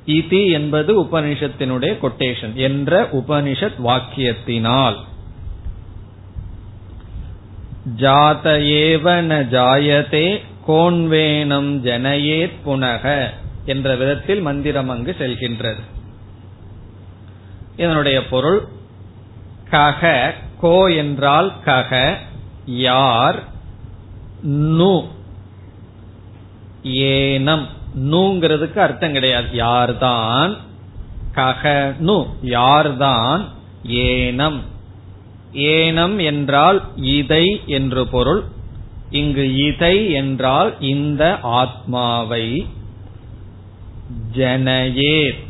இதி 0.07 0.53
என்பது 0.53 1.03
உபனிஷத்தினுடைய 1.03 1.99
கொட்டேஷன் 1.99 2.55
என்ற 2.55 3.09
உபனிஷத் 3.13 3.79
வாக்கியத்தினால். 3.85 4.95
ஜாத 7.97 8.45
ஏவ 8.61 9.23
ந 9.23 9.45
ஜாயதே 9.49 10.43
கோன்வேனம் 10.67 11.71
ஜனயேத் 11.81 12.53
புனக 12.67 13.31
என்ற 13.65 13.97
விதத்தில் 13.97 14.41
மந்திரம் 14.41 14.89
அங்கு 14.89 15.17
செல்கின்றது. 15.19 15.81
இதனுடைய 17.77 18.27
பொருள் 18.27 18.69
கக 19.71 20.33
கோ 20.61 20.87
என்றால் 20.87 21.53
கக 21.65 22.15
யார் 22.67 23.43
நு 24.43 25.05
ஏனம். 26.83 27.67
நூங்கிறதுக்கு 27.99 28.79
அர்த்தம் 28.79 29.13
கிடையாது. 29.13 29.49
யார்தான் 29.53 30.57
கக 31.35 31.95
நு 31.99 32.27
யார்தான் 32.43 33.49
ஏனம். 33.87 34.61
ஏனம் 35.53 36.25
என்றால் 36.25 36.85
இதை 36.97 37.61
என்று 37.67 38.07
பொருள். 38.07 38.43
இங்கு 39.11 39.55
இதை 39.55 40.11
என்றால் 40.11 40.81
இந்த 40.81 41.39
ஆத்மாவை. 41.41 42.67
ஜனயேத். 44.37 45.47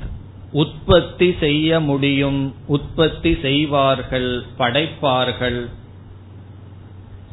உற்பத்தி 0.52 1.34
செய்ய 1.40 1.80
முடியும். 1.80 2.54
உற்பத்தி 2.66 3.38
செய்வார்கள் 3.42 4.42
படைப்பார்கள். 4.58 5.68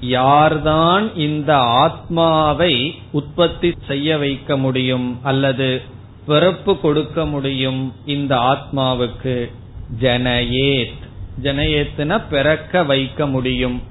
யார்தான் 0.02 1.16
இந்த 1.16 1.58
ஆத்மாவை 1.58 2.96
உற்பத்தி 3.12 3.74
செய்ய 3.88 4.18
வைக்க 4.18 4.58
முடியும் 4.58 5.20
அல்லது 5.24 5.82
பிறப்பு 6.26 6.80
கொடுக்க 6.80 7.26
முடியும் 7.26 7.94
இந்த 8.06 8.36
ஆத்மாவுக்கு? 8.36 9.52
ஜனயேத். 10.00 11.05
ஜனயேத்துன 11.44 12.22
பிறக்க 12.30 12.84
வைக்க 12.84 13.28
முடியும். 13.28 13.82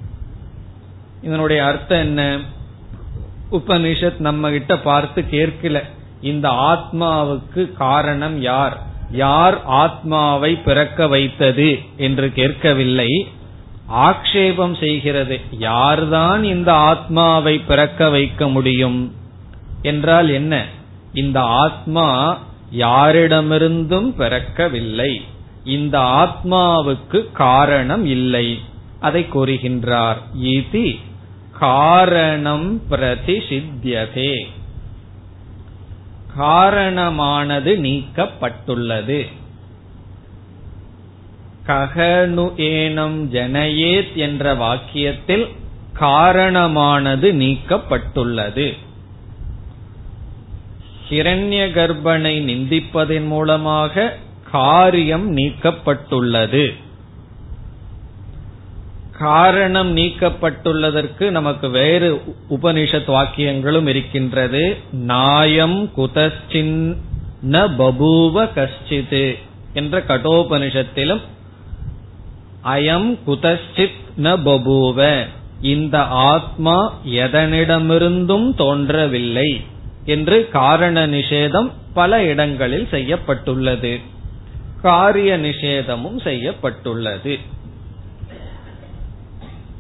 இதனுடைய 1.23 1.65
அர்த்தம் 1.65 1.99
என்ன? 1.99 2.39
உபனிஷத் 3.53 4.19
நம்ம 4.19 4.51
கிட்ட 4.51 4.79
பார்த்து 4.79 5.25
கேட்கல. 5.31 5.83
இந்த 6.21 6.49
ஆத்மாவுக்கு 6.49 7.73
காரணம் 7.73 8.41
யார்? 8.41 8.79
யார் 9.11 9.63
ஆத்மாவை 9.65 10.57
பிறக்க 10.57 11.09
வைத்தது 11.09 11.79
என்று 11.97 12.33
கேட்கவில்லை. 12.33 13.29
ஆக்ஷேபம் 13.93 14.79
செய்கிறது. 14.79 15.41
யார்தான் 15.59 16.45
இந்த 16.45 16.73
ஆத்மாவை 16.73 17.59
பிறக்க 17.59 18.11
வைக்க 18.11 18.49
முடியும்? 18.49 19.15
என்றால் 19.83 20.29
என்ன? 20.29 20.65
இந்த 21.13 21.41
ஆத்மா 21.41 22.39
யாரிடமிருந்தும் 22.77 24.15
பிறக்கவில்லை. 24.17 25.23
இந்த 25.65 25.99
ஆத்மாவுக்கு 25.99 27.33
காரணம் 27.33 28.05
இல்லை. 28.05 28.61
அதை 29.01 29.27
கூறுகின்றார். 29.35 30.17
இது 30.35 30.95
காரணம் 31.59 32.83
பிரதிஷித்தியதே. 32.91 34.47
காரணமானது 36.37 37.75
நீக்கப்பட்டுள்ளது. 37.77 39.27
ககனு 41.67 42.53
ஏனம் 42.57 43.25
ஜனயேத் 43.25 44.15
என்ற 44.15 44.55
வாக்கியத்தில் 44.55 45.49
காரணமானது 45.93 47.33
நீக்கப்பட்டுள்ளது. 47.33 48.77
ஹிரண்ய 51.09 51.71
கர்ப்பனை 51.73 52.41
நிந்திப்பதன் 52.43 53.27
மூலமாக 53.27 54.17
காரியம் 54.55 55.37
நீக்கப்பட்டுள்ளது. 55.37 56.75
காரணம் 59.19 59.97
நீக்கப்பட்டுள்ளதற்கு 59.97 61.31
நமக்கு 61.31 61.71
வேறு 61.71 62.23
உபனிஷத் 62.51 63.11
வாக்கியங்களும் 63.11 63.89
இருக்கின்றது. 63.89 64.77
நாயம் 64.93 65.91
குதச்சின்ன 65.97 67.71
பபூவ 67.79 68.49
கஷ்டிது 68.55 69.39
என்ற 69.73 69.99
கடோபனிஷத்திலும் 69.99 71.21
அயம் 72.65 73.19
குதஸ்டித் 73.27 74.01
ந 74.23 74.37
பபூவ. 74.47 75.27
இந்த 75.61 76.03
ஆத்மா 76.05 76.95
எதனிடமிருந்தும் 77.07 78.55
தோன்றவில்லை 78.55 79.61
என்று 80.05 80.49
காரண 80.49 81.07
நிஷேதம் 81.07 81.71
பல 81.95 82.25
இடங்களில் 82.25 82.89
செய்யப்பட்டுள்ளது. 82.91 84.13
காரிய 84.85 85.39
நிஷேதமும் 85.39 86.23
செய்யப்பட்டுள்ளது. 86.23 87.39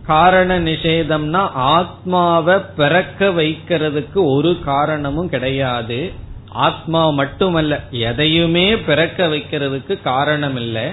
காரண 0.06 0.60
நிஷேதம்னா 0.60 1.42
ஆத்மாவை 1.54 2.58
பிறக்க 2.76 3.28
வைக்கிறதுக்கு 3.28 4.10
ஒரு 4.14 4.58
காரணமும் 4.64 5.28
கிடையாது. 5.28 6.12
ஆத்மா 6.48 7.10
மட்டுமல்ல 7.10 7.80
எதையுமே 7.90 8.76
பிறக்க 8.76 9.26
வைக்கிறதுக்கு 9.26 10.02
காரணம் 10.02 10.56
இல்லை 10.56 10.88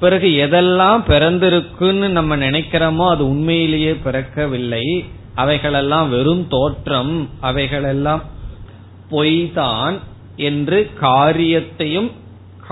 பிறகு 0.00 0.28
எதெல்லாம் 0.28 1.02
பிறந்திருக்குன்னு 1.08 2.08
நம்ம 2.08 2.36
நினைக்கிறோமோ 2.36 3.08
அது 3.08 3.28
உண்மையிலேயே 3.28 3.92
பிறக்கவில்லை. 4.04 5.04
அவைகளெல்லாம் 5.34 6.10
வெறும் 6.10 6.48
தோற்றம். 6.48 7.28
அவைகளெல்லாம் 7.40 8.22
பொய்தான் 9.10 9.98
என்று 10.36 10.90
காரியத்தையும் 11.00 12.20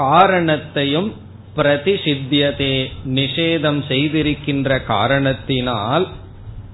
காரணத்தையும் 0.00 1.08
பிரதிஷித்தியதே 1.56 2.74
நிஷேதம் 3.14 3.80
செய்திருக்கின்ற 3.88 4.84
காரணத்தினால் 4.84 6.06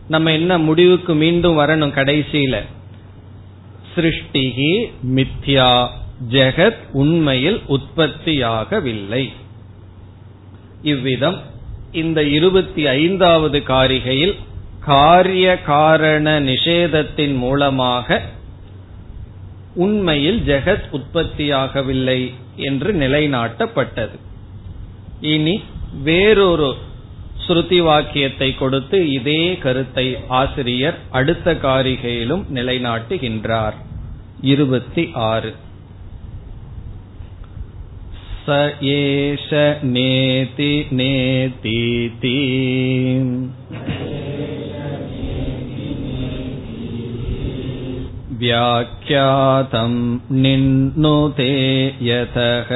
நம்ம 0.09 0.33
என்ன 0.33 0.59
முடிவுக்கு 0.59 1.15
மீண்டும் 1.15 1.59
வரணும் 1.59 1.97
கடைசியில? 1.99 2.57
சிருஷ்டிகி 3.95 4.71
மித்யா 5.15 5.71
ஜெகத் 6.31 6.83
உண்மையில் 6.93 7.59
உற்பத்தியாகவில்லை. 7.69 9.25
இவ்விதம் 10.83 11.39
இந்த 11.93 12.23
இருபத்தி 12.39 12.87
ஐந்தாவது 12.87 13.59
காரிகையில் 13.69 14.35
காரிய 14.81 15.47
காரண 15.63 16.41
நிஷேதத்தின் 16.41 17.37
மூலமாக 17.37 18.23
உண்மையில் 19.75 20.41
ஜெகத் 20.47 20.89
உற்பத்தியாகவில்லை. 20.93 22.21
என்று 22.58 22.92
நிலைநாட்டப்பட்டது 22.94 24.18
இனி 25.26 25.56
வேறொரு 26.04 26.70
ஸ்ருதி 27.46 27.80
வாக்கியத்தை 27.82 28.50
கொடுத்து 28.56 28.98
இதே 29.12 29.42
கருத்தை 29.58 30.06
ஆசிரியர் 30.36 30.98
அடுத்த 31.12 31.54
காரிகையிலும் 31.64 32.46
நிலைநாட்டுகின்றார் 32.54 33.78
இருபத்தி 34.46 35.06
ஆறு 35.32 35.52
स 38.44 38.48
एष 38.92 39.50
नेति 39.88 40.70
नेतीति 40.92 42.38
व्याख्यातं 48.42 49.94
निन्नुते 50.42 51.52
यतः 52.08 52.70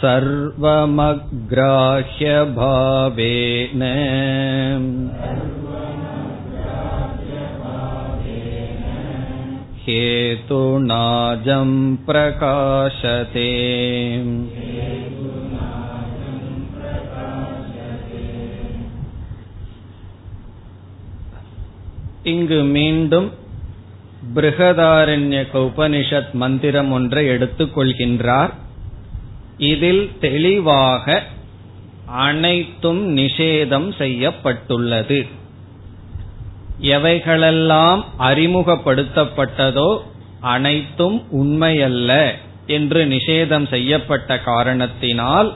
सर्वमग्राह्यभावेन 0.00 1.42
हेतुनाजं 9.86 11.70
प्रकाशते 12.08 13.48
இங்கு 22.29 22.63
மீண்டும் 22.63 23.27
பிருகதாரண்யக 24.35 25.51
உபனிஷத் 25.67 26.31
மந்திரம் 26.33 26.91
ஒன்றை 26.91 27.23
எடுத்துக் 27.27 27.73
கொள்கின்றார் 27.77 28.53
இதில் 29.57 30.03
தெளிவாக 30.19 31.23
அனைத்தும் 32.05 33.01
நிஷேதம் 33.17 33.89
செய்யப்பட்டுள்ளது. 33.97 35.19
எவைகளெல்லாம் 36.81 38.01
அறிமுகப்படுத்தப்பட்டதோ 38.19 39.89
அனைத்தும் 40.39 41.17
உண்மையல்ல 41.41 42.11
என்று 42.67 43.05
நிஷேதம் 43.05 43.67
செய்யப்பட்ட 43.67 44.39
காரணத்தினால் 44.39 45.49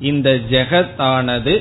இந்த 0.00 0.30
ஜெகத்தானது 0.50 1.54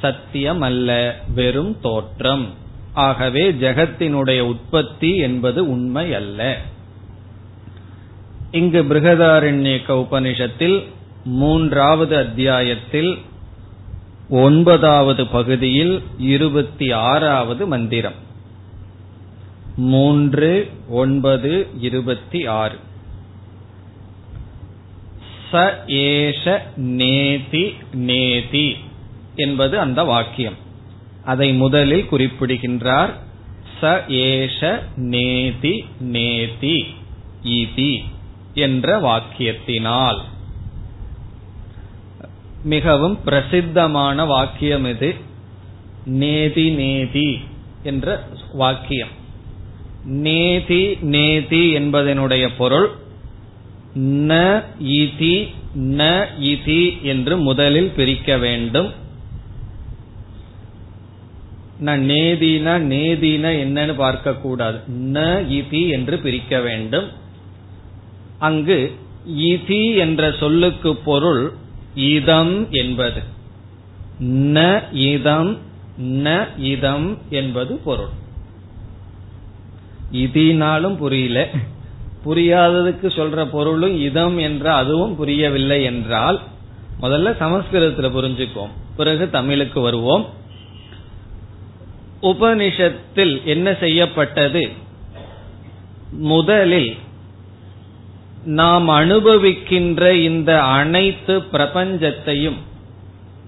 சத்தியம் 0.00 0.60
அல்ல 0.60 0.90
வெறும் 1.34 1.74
தோற்றம். 1.80 2.46
ஆகவே 2.96 3.52
ஜெகத்தினுடைய 3.52 4.40
உற்பத்தி 4.40 5.16
என்பது 5.16 5.68
உண்மை 5.68 6.14
அல்ல 6.14 6.40
இங்கு 8.50 8.82
பிருகதாரண்யக்க 8.82 9.88
உபனிஷத்தில் 10.04 10.76
மூன்றாவது 11.24 12.16
அத்தியாயத்தில் 12.16 13.18
ஒன்பதாவது 14.28 15.26
பகுதியில் 15.26 16.02
இருபத்தி 16.18 16.90
ஆறாவது 16.92 17.66
மந்திரம். 17.66 18.18
மூன்று 19.76 20.70
ஒன்பது 20.88 21.66
இருபத்தி 21.80 22.46
ஆறு 22.46 22.78
ச 25.52 25.64
ஏஷ 25.86 26.60
நேதி 26.76 27.74
நேதி 27.92 28.76
என்பது 29.36 29.80
அந்த 29.80 30.02
வாக்கியம். 30.02 30.64
அதை 31.26 31.52
முதலில் 31.52 32.06
குறிப்பிடுகின்றார். 32.06 33.12
ச 33.80 33.84
ஏஷ 34.08 34.82
நேதி 34.96 35.84
நேதி 36.00 36.86
இதி 37.44 37.92
என்ற 38.54 39.00
வாக்கியத்தினால். 39.00 40.20
மிகவும் 42.64 43.18
பிரசித்தமான 43.24 44.24
வாக்கியம் 44.24 44.84
இது. 44.84 45.14
நேதி 46.06 46.70
நேதி 46.70 47.28
என்ற 47.82 48.24
வாக்கியம். 48.52 49.14
நேதி 50.04 50.82
நேதி 51.00 51.62
என்பதனுடைய 51.78 52.50
பொருள் 52.58 52.88
ந 54.28 54.62
இதி 54.84 55.36
ந 55.74 56.02
இதி 56.40 57.02
என்று 57.02 57.36
முதலில் 57.36 57.92
பிரிக்க 57.96 58.36
வேண்டும். 58.36 59.04
நேதினா 61.80 62.74
நேதின 62.92 63.50
என்னன்னு 63.52 63.94
பார்க்க 63.94 64.34
கூடாது 64.34 64.78
ந 64.88 65.18
இதி 65.48 65.88
என்று 65.88 66.18
பிரிக்க 66.18 66.60
வேண்டும். 66.60 67.08
அங்கு 68.38 68.92
இதி 69.28 69.96
என்ற 69.96 70.32
சொல்லுக்கு 70.32 70.96
பொருள் 70.96 71.52
இதம் 71.94 72.72
என்பது. 72.72 73.22
ந 74.22 74.82
இதம் 74.92 75.58
ந 76.02 76.48
இதம் 76.58 77.18
என்பது 77.30 77.76
பொருள். 77.76 78.12
இதினாலும் 80.12 80.96
புரியல. 80.96 81.48
புரியாததுக்கு 82.24 83.08
சொல்ற 83.16 83.44
பொருளும் 83.50 84.00
இதம் 84.00 84.38
என்ற 84.38 84.74
அதுவும் 84.74 85.16
புரியவில்லை 85.16 85.84
என்றால் 85.84 86.40
முதல்ல 87.00 87.36
சமஸ்கிருதத்தில் 87.36 88.10
புரிஞ்சுக்கோம் 88.10 88.70
பிறகு 88.96 89.30
தமிழுக்கு 89.30 89.80
வருவோம். 89.80 90.26
உபனிஷத்தில் 92.22 93.44
என்ன 93.44 93.74
செய்யப்பட்டது? 93.80 94.68
முதலில் 96.10 96.96
நாம் 98.44 98.88
அனுபவிக்கின்ற 98.88 100.10
இந்த 100.10 100.62
அனைத்து 100.62 101.42
பிரபஞ்சத்தையும் 101.52 102.56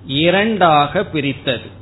இரண்டாக 0.06 1.04
பிரித்தது. 1.04 1.76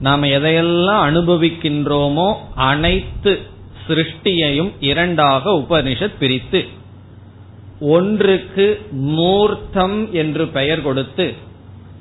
நாம் 0.00 0.22
எதையெல்லாம் 0.22 1.02
அனுபவிக்கின்றோமோ 1.10 2.34
அனைத்து 2.54 3.40
சிருஷ்டியையும் 3.88 4.72
இரண்டாக 4.80 5.50
உபனிஷத் 5.50 6.16
பிரித்து 6.18 6.66
ஒன்றுக்கு 7.80 8.86
மூர்த்தம் 8.90 10.12
என்று 10.12 10.48
பெயர் 10.48 10.82
கொடுத்து 10.82 11.34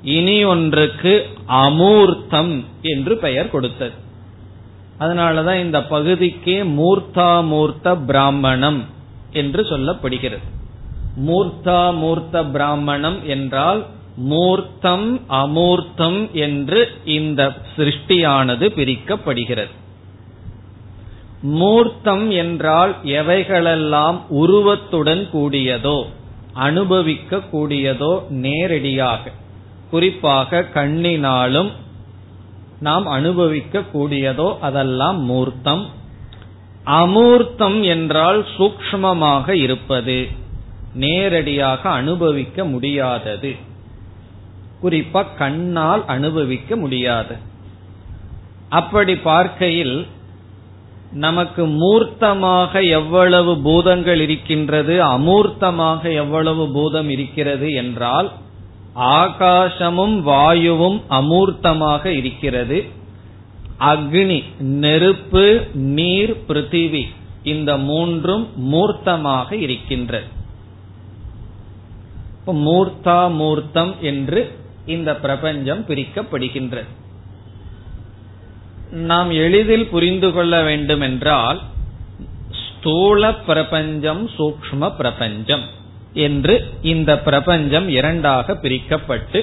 இனி 0.05 0.45
ஒன்றுக்கு 0.45 1.13
அமூர்த்தம் 1.47 2.63
என்று 2.81 3.17
பெயர் 3.17 3.49
கொடுத்தது. 3.49 3.93
அதனாலதான் 4.99 5.59
இந்த 5.59 5.83
பகுதிக்கே 5.83 6.63
மூர்த்தாமூர்த்த 6.63 8.05
பிராமணம் 8.05 8.85
என்று 9.31 9.61
சொல்லப்படுகிறது. 9.61 10.45
மூர்த்தாமூர்த்த 11.27 12.51
பிராமணம் 12.51 13.19
என்றால் 13.27 13.85
மூர்த்தம் 14.15 15.07
அமூர்த்தம் 15.29 16.31
என்று 16.31 16.81
இந்த 17.05 17.41
சிருஷ்டியானது 17.77 18.65
பிரிக்கப்படுகிறது. 18.77 19.73
மூர்த்தம் 21.41 22.31
என்றால் 22.31 22.93
எவைகளெல்லாம் 23.03 24.19
உருவத்துடன் 24.27 25.23
கூடியதோ 25.33 25.97
அனுபவிக்க 26.53 27.41
கூடியதோ 27.53 28.13
நேரடியாக. 28.29 29.31
குறிப்பாக 29.89 30.61
கண்ணினாலும் 30.73 31.71
நாம் 32.79 33.05
அனுபவிக்க 33.07 33.83
கூடியதோ 33.93 34.47
அதெல்லாம் 34.59 35.19
மூர்த்தம். 35.21 35.83
அமூர்த்தம் 36.85 37.83
என்றால் 37.83 38.45
சூக்மமாக 38.57 39.49
இருப்பது 39.49 40.27
நேரடியாக 40.93 41.89
அனுபவிக்க 41.89 42.65
முடியாதது. 42.65 43.55
குறிப்பா 44.81 45.21
கண்ணால் 45.37 46.05
அனுபவிக்க 46.05 46.75
முடியாது. 46.75 47.35
அப்படி 48.69 49.15
பார்க்கையில் 49.15 50.07
நமக்கு 51.11 51.63
மூர்த்தமாக 51.65 52.89
எவ்வளவு 52.89 53.51
பூதங்கள் 53.57 54.19
இருக்கின்றது 54.19 54.95
அமூர்த்தமாக 55.05 56.13
எவ்வளவு 56.13 56.63
பூதம் 56.71 57.09
இருக்கிறது 57.09 57.73
என்றால் 57.73 58.31
ஆகாசமும் 58.95 60.19
வாயுவும் 60.19 61.03
அமூர்த்தமாக 61.09 62.05
இருக்கிறது. 62.05 62.85
அக்னி 63.79 64.43
நெருப்பு 64.59 65.67
நீர் 65.73 66.35
பிருத்திவி 66.47 67.03
இந்த 67.43 67.77
மூன்றும் 67.77 68.73
மூர்த்தமாக 68.73 69.51
இருக்கின்றது. 69.51 70.25
மூர்த்தா 72.45 73.33
மூர்த்தம் 73.33 73.95
என்று 74.01 74.59
இந்த 74.85 75.15
பிரபஞ்சம் 75.15 75.85
பிரிக்கப்படுகின்றது. 75.87 76.87
நாம் 78.91 79.31
எளிதில் 79.31 79.87
புரிந்து 79.87 80.31
கொள்ள 80.31 80.63
வேண்டும் 80.63 81.01
என்றால் 81.01 81.61
ஸ்தூல 82.51 83.33
பிரபஞ்சம் 83.33 84.29
சூக்ம 84.37 84.95
பிரபஞ்சம். 84.95 85.83
என்று 86.15 86.55
இந்த 86.81 87.19
பிரபஞ்சம் 87.19 87.87
இரண்டாக 87.89 88.53
பிரிக்கப்பட்டு 88.53 89.39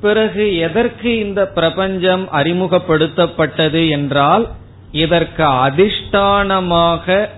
பிறகு 0.00 0.56
எதற்கு 0.56 1.18
இந்த 1.18 1.46
பிரபஞ்சம் 1.46 2.28
அறிமுகப்படுத்தப்பட்டது 2.32 3.88
என்றால் 3.88 4.48
இதற்கு 4.92 5.44
அதிஷ்டானமாக 5.44 7.28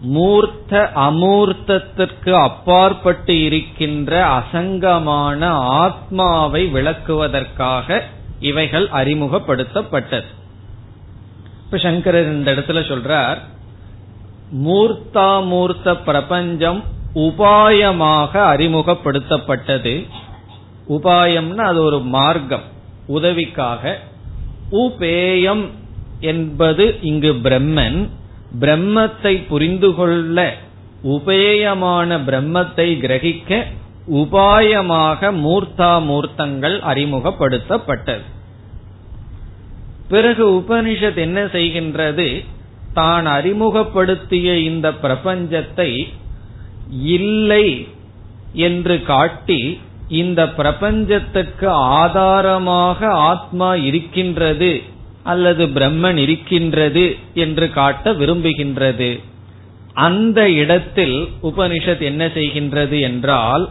மூர்த்த 0.00 0.90
அமூர்த்தத்திற்கு 0.94 2.32
அப்பாற்பட்டு 2.32 3.44
இருக்கின்ற 3.44 4.12
அசங்கமான 4.26 5.48
ஆத்மாவை 5.48 6.66
விளக்குவதற்காக 6.74 8.02
இவைகள் 8.40 8.88
அறிமுகப்படுத்தப்பட்டது. 8.88 10.28
இப்ப 11.64 11.78
சங்கரர் 11.78 12.24
இந்த 12.24 12.52
இடத்துல 12.52 12.80
சொல்றார் 12.92 13.40
மூர்த்தாமூர்த்த 14.54 16.04
பிரபஞ்சம் 16.04 16.84
உபாயமாக 17.14 18.32
அறிமுகப்படுத்தப்பட்டது. 18.32 20.08
உபாயம்னா 20.88 21.56
அது 21.56 21.82
ஒரு 21.82 22.00
மார்க்கம் 22.00 22.62
உதவிக்காக. 23.06 23.98
உபேயம் 24.72 25.68
என்பது 26.20 26.98
இங்கு 27.00 27.32
பிரம்மன். 27.32 28.08
பிரம்மத்தை 28.60 29.46
புரிந்து 29.48 29.94
கொள்ள 29.94 30.56
உபேயமான 31.04 32.18
பிரம்மத்தை 32.18 32.98
கிரகிக்க 32.98 33.64
உபாயமாக 34.12 35.32
மூர்த்தாமூர்த்தங்கள் 35.32 36.80
அறிமுகப்படுத்தப்பட்டது. 36.80 38.22
பிறகு 40.08 40.50
உபனிஷத் 40.50 41.16
என்ன 41.16 41.44
செய்கின்றது? 41.44 42.44
தான் 42.94 43.26
அறிமுகப்படுத்திய 43.26 44.58
இந்த 44.58 44.90
பிரபஞ்சத்தை 44.90 46.08
இல்லை 46.90 47.86
என்று 48.52 49.02
காட்டி 49.02 49.80
இந்த 50.08 50.48
பிரபஞ்சத்துக்கு 50.48 51.68
ஆதாரமாக 51.68 53.06
ஆத்மா 53.12 53.74
இருக்கின்றது 53.74 54.82
அல்லது 55.22 55.66
பிரம்மன் 55.66 56.16
இருக்கின்றது 56.16 57.16
என்று 57.34 57.70
காட்ட 57.70 58.12
விரும்புகின்றது. 58.12 59.20
அந்த 59.92 60.50
இடத்தில் 60.50 61.28
உபனிஷத் 61.42 62.00
என்ன 62.00 62.26
செய்கின்றது 62.26 63.00
என்றால் 63.00 63.68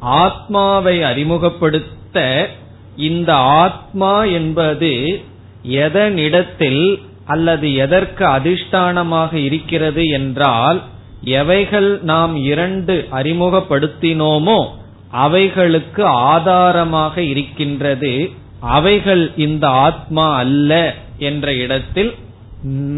ஆத்மாவை 0.00 1.02
அறிமுகப்படுத்த 1.02 2.48
இந்த 2.96 3.34
ஆத்மா 3.34 4.24
என்பது 4.24 5.20
எதனிடத்தில் 5.62 7.00
அல்லது 7.26 7.74
எதற்கு 7.74 8.24
அதிஷ்டானமாக 8.26 9.34
இருக்கிறது 9.34 10.06
என்றால் 10.06 10.82
எவைகள் 11.22 12.00
நாம் 12.02 12.36
இரண்டு 12.36 13.08
அறிமுகப்படுத்தினோமோ 13.12 14.66
அவைகளுக்கு 15.10 16.04
ஆதாரமாக 16.04 17.22
இருக்கின்றது 17.22 18.30
அவைகள் 18.60 19.32
இந்த 19.36 19.68
ஆத்மா 19.68 20.36
அல்ல 20.36 20.94
என்ற 21.18 21.54
இடத்தில் 21.54 22.14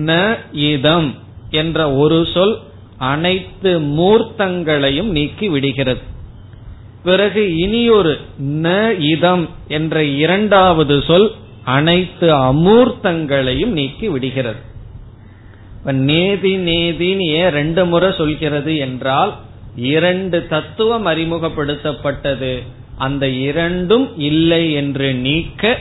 ந 0.07 0.37
இதம் 0.53 1.15
என்ற 1.51 1.93
ஒரு 1.93 2.27
சொல் 2.27 2.59
அனைத்து 2.97 3.81
மூர்த்தங்களையும் 3.81 5.11
நீக்கி 5.11 5.49
விடுகிறது. 5.49 6.01
பிறகு 7.03 7.57
இனியொரு 7.57 8.19
ந 8.39 8.91
இதம் 8.99 9.49
என்ற 9.69 10.05
இரண்டாவது 10.05 11.03
சொல் 11.03 11.33
அனைத்து 11.65 12.35
அமூர்த்தங்களையும் 12.35 13.67
நீக்கி 13.67 14.09
விடுகிறது. 14.09 14.71
நேதி 15.93 16.57
நேதின்னு 16.57 17.19
ஏன் 17.19 17.51
ரெண்டு 17.51 17.87
முறை 17.87 18.13
சொல்கிறது 18.13 18.77
என்றால் 18.77 19.35
இரண்டு 19.77 20.47
தத்துவம் 20.47 21.07
அறிமுகப்படுத்தப்பட்டது. 21.07 22.63
அந்த 22.99 23.29
இரண்டும் 23.29 24.19
இல்லை 24.19 24.73
என்று 24.73 25.15
நீக்க 25.15 25.79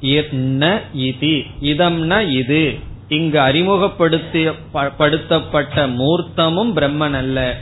இது? 0.00 1.44
இதம்னா 1.62 2.28
இது. 2.28 2.74
இங்கு 3.08 3.40
அறிமுகப்படுத்தப்பட்ட 3.40 5.86
மூர்த்தமும் 5.86 6.76
பிரம்மன் 6.76 7.12
அல்ல. 7.12 7.56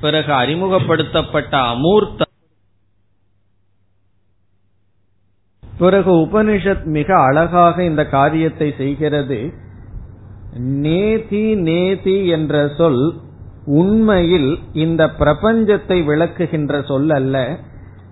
பிறகு 0.00 0.32
அறிமுகப்படுத்தப்பட்ட 0.32 1.58
அமூர்த்தம் 1.58 2.29
பிறகு 5.80 6.12
உபனிஷத் 6.14 6.84
மிக 6.84 7.20
அழகாக 7.20 7.84
இந்த 7.84 8.06
காரியத்தை 8.06 8.74
செய்கிறது. 8.76 9.52
நேதி 10.56 11.54
நேதி 11.54 12.26
என்ற 12.26 12.70
சொல் 12.76 13.14
உண்மையில் 13.64 14.58
இந்த 14.72 15.06
பிரபஞ்சத்தை 15.18 16.04
விளக்குகின்ற 16.04 16.86
சொல் 16.86 17.10
அல்ல 17.10 17.58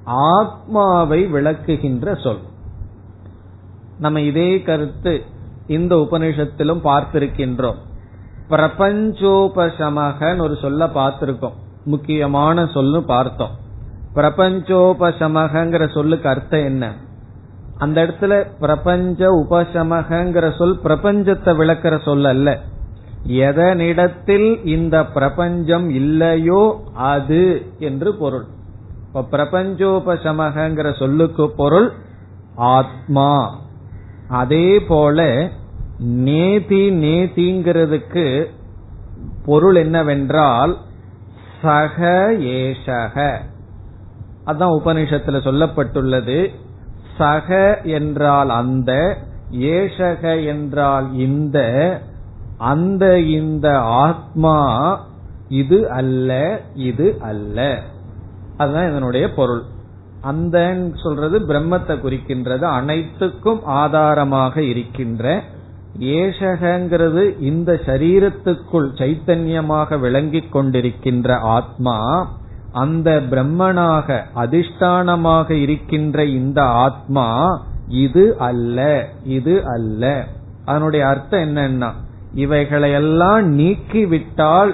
ஆத்மாவை 0.05 1.33
விளக்குகின்ற 1.33 2.23
சொல். 2.23 2.39
நம்ம 3.99 4.21
இதே 4.21 4.63
கருத்து 4.63 5.23
இந்த 5.67 6.07
உபனிஷத்திலும் 6.09 6.81
பார்த்திருக்கின்றோம். 6.85 7.79
பிரபஞ்சோபசமகன்னு 8.51 10.41
ஒரு 10.41 10.57
சொல்ல 10.61 10.87
பார்த்திருக்கோம். 10.87 11.59
முக்கியமான 11.85 12.67
சொல்லு 12.67 13.03
பார்த்தோம். 13.03 13.51
பிரபஞ்சோபசமகங்கிற 14.15 15.93
சொல்லுக்கு 15.93 16.29
அர்த்தம் 16.29 16.65
என்ன? 16.65 17.07
அந்த 17.79 18.03
இடத்துல 18.03 18.47
பிரபஞ்ச 18.61 19.47
உபசமகங்கிற 19.47 20.57
சொல் 20.57 20.81
பிரபஞ்சத்தை 20.85 21.57
விளக்கிற 21.57 22.03
சொல் 22.03 22.25
அல்ல. 22.25 22.59
எதனிடத்தில் 23.27 24.67
இந்த 24.67 25.07
பிரபஞ்சம் 25.07 25.89
இல்லையோ 25.89 26.81
அது 26.95 27.67
என்று 27.79 28.15
பொருள். 28.15 28.45
இப்ப 29.07 29.27
பிரபஞ்சோபசமகங்கிற 29.31 30.99
சொல்லுக்கு 30.99 31.51
பொருள் 31.51 31.93
ஆத்மா. 32.55 33.59
அதே 34.29 34.81
போல 34.81 35.49
நேதி 35.99 36.91
நேதிங்கிறதுக்கு 36.91 38.45
பொருள் 39.45 39.75
என்னவென்றால் 39.75 40.77
சக 41.63 42.33
ஏஷக. 42.39 43.37
அதான் 44.47 44.81
உபனிஷத்துல 44.85 45.39
சொல்லப்பட்டுள்ளது. 45.47 46.55
சக 47.19 47.81
என்றால் 47.85 48.49
அந்த 48.49 49.17
ஏஷக 49.51 50.47
என்றால் 50.47 51.15
இந்த 51.15 51.59
அந்த 52.57 53.19
இந்த 53.21 53.79
ஆத்மா 53.81 54.59
இது 55.49 55.91
அல்ல 55.91 56.61
இது 56.75 57.17
அல்ல. 57.21 57.83
அதுதான் 58.57 58.91
இதனுடைய 58.91 59.33
பொருள். 59.33 59.63
அந்த 60.21 60.77
சொல்றது 61.03 61.41
பிரம்மத்தை 61.41 61.95
குறிக்கின்றது 61.97 62.65
அனைத்துக்கும் 62.79 63.63
ஆதாரமாக 63.65 64.63
இருக்கின்ற 64.63 65.43
ஏஷகங்கிறது 66.01 67.41
இந்த 67.41 67.81
சரீரத்துக்குள் 67.87 68.89
சைத்தன்யமாக 68.95 69.99
விளங்கிக் 70.01 70.57
கொண்டிருக்கின்ற 70.57 71.39
ஆத்மா 71.39 71.97
அந்த 72.79 73.09
பிரம்மனாக 73.31 74.23
அதிஷ்டானமாக 74.35 75.51
இருக்கின்ற 75.51 76.25
இந்த 76.39 76.61
ஆத்மா 76.63 77.27
இது 77.89 78.25
அல்ல 78.39 78.79
இது 79.37 79.55
அல்ல. 79.67 80.03
அதனுடைய 80.65 81.07
அர்த்தம் 81.07 81.45
என்னன்னா 81.47 81.91
இவைகளையெல்லாம் 82.35 83.45
நீக்கிவிட்டால் 83.59 84.73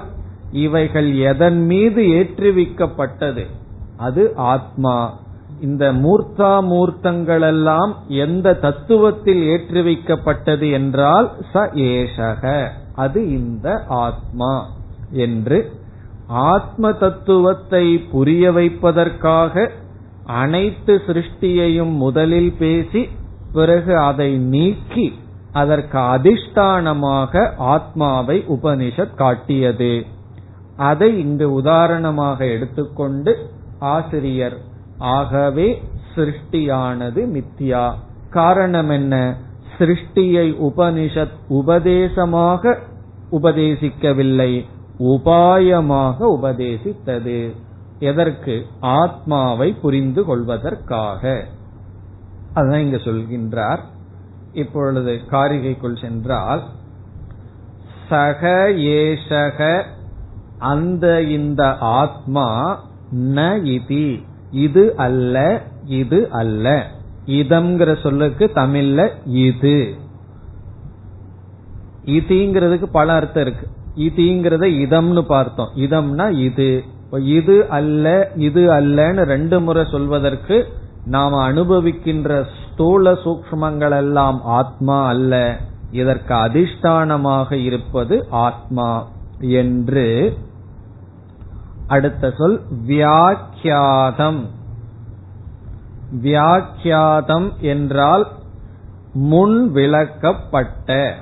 இவைகள் 0.50 1.10
எதன் 1.16 1.60
மீது 1.66 2.02
ஏற்றுவிக்கப்பட்டது? 2.20 3.44
அது 3.96 4.22
ஆத்மா. 4.36 4.96
இந்த 5.60 5.92
மூர்த்தா 5.92 6.50
மூர்த்தங்களெல்லாம் 6.72 7.92
எந்த 8.08 8.58
தத்துவத்தில் 8.62 9.42
ஏற்றுவிக்கப்பட்டது 9.54 10.66
என்றால் 10.72 11.28
ச 11.52 11.62
ஏஷக. 11.88 12.68
அது 12.94 13.20
இந்த 13.30 13.68
ஆத்மா 13.88 14.52
என்று 15.24 15.58
ஆத்ம 16.26 16.92
தத்துவத்தை 16.92 17.98
புரிய 17.98 18.52
வைப்பதற்காக 18.52 19.70
அனைத்து 20.24 21.02
சிருஷ்டியையும் 21.06 21.92
முதலில் 21.92 22.52
பேசி 22.58 23.08
பிறகு 23.52 23.98
அதை 23.98 24.38
நீக்கி 24.38 25.18
அதற்கு 25.52 25.98
அதிஷ்டானமாக 25.98 27.54
ஆத்மாவை 27.56 28.44
உபனிஷத் 28.48 29.14
காட்டியது. 29.14 30.06
அதை 30.76 31.18
இங்கு 31.18 31.52
உதாரணமாக 31.52 32.46
எடுத்துக்கொண்டு 32.46 33.50
ஆசிரியர் 33.78 34.56
ஆகவே 34.98 35.82
சிருஷ்டியானது 36.14 37.28
மித்யா. 37.34 37.92
காரணம் 38.30 38.88
என்ன? 38.88 39.36
சிருஷ்டியை 39.78 40.70
உபனிஷத் 40.70 41.36
உபதேசமாக 41.48 42.78
உபதேசிக்கவில்லை. 43.32 44.64
உபாயமாக 44.98 46.16
உபதேசித்தது. 46.20 47.56
எதற்கு? 47.98 48.66
ஆத்மாவை 48.80 49.72
புரிந்து 49.72 50.24
கொள்வதற்காக. 50.24 51.44
அதுதான் 52.52 52.80
இங்க 52.80 52.96
சொல்கின்றார். 52.96 53.78
இப்பொழுது 54.52 55.20
காரிகைக்குள் 55.30 56.00
சென்றால் 56.00 56.62
சக 58.08 58.68
ஏஷக 58.68 59.84
அந்த 60.58 61.22
இந்த 61.22 61.76
ஆத்மா 61.78 62.80
ந 63.14 63.40
இதி 63.64 64.22
இது 64.50 64.96
அல்ல 64.96 65.62
இது 65.84 66.30
அல்ல. 66.30 66.90
இதம்ங்கிற 67.26 68.02
சொல்லுக்கு 68.02 68.50
தமிழ்ல 68.54 69.10
இது. 69.24 69.94
இதிங்கிறதுக்கு 72.04 72.86
பல 72.92 73.12
அர்த்தம் 73.12 73.46
இருக்கு. 73.46 73.68
இதிங்கிறத 73.96 74.64
இதம்னு 74.84 75.20
பார்த்தோம். 75.20 75.68
இதம்னா 75.76 76.30
இது. 76.30 76.84
இது 77.10 77.68
அல்ல 77.68 78.30
இது 78.34 78.70
அல்லன்னு 78.70 79.22
ரெண்டு 79.22 79.60
முறை 79.60 79.84
சொல்வதற்கு 79.90 80.66
நாம் 81.04 81.32
அனுபவிக்கின்ற 81.32 82.44
ஸ்தூல 82.72 83.12
சூக்மங்கள் 83.12 83.96
எல்லாம் 83.96 84.40
ஆத்மா 84.44 85.06
அல்ல. 85.06 85.58
இதற்கு 85.90 86.34
அதிஷ்டானமாக 86.34 87.52
இருப்பது 87.52 88.26
ஆத்மா 88.30 89.08
என்று 89.38 90.38
அடுத்த 91.86 92.30
சொல் 92.30 92.62
வியாக்கியாதம். 92.86 94.40
வியாக்கியாதம் 96.22 97.52
என்றால் 97.60 98.28
முன் 99.12 99.72
விளக்கப்பட்ட. 99.74 101.14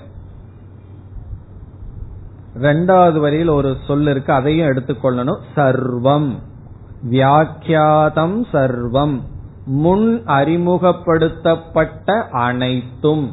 ரெண்டாவது 2.61 3.19
வரியில் 3.19 3.49
ஒரு 3.49 3.77
சொல் 3.87 4.07
இருக்கு 4.07 4.33
அதையும் 4.33 4.69
எடுத்துக்கொள்ளணும். 4.69 5.39
சர்வம். 5.57 6.33
வியாக்கியாதம் 7.11 8.45
சர்வம். 8.53 9.21
முன் 9.65 10.23
அறிமுகப்படுத்தப்பட்ட 10.27 12.29
அனைத்தும். 12.31 13.31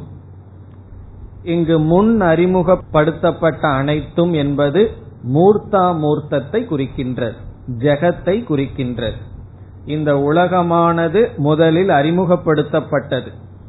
இங்கு 1.42 1.78
முன் 1.78 2.20
அறிமுகப்படுத்தப்பட்ட 2.20 3.68
அனைத்தும் 3.68 4.32
என்பது 4.32 4.90
மூர்த்தா 5.34 5.72
மூர்த்தத்தை 5.72 6.52
குறிக்கின்றது 6.52 7.34
ஜெகத்தை 7.78 8.24
குறிக்கின்றது. 8.24 9.16
இந்த 9.84 10.14
உலகமானது 10.14 11.36
முதலில் 11.36 11.88
அறிமுகப்படுத்தப்பட்டது. 11.88 13.26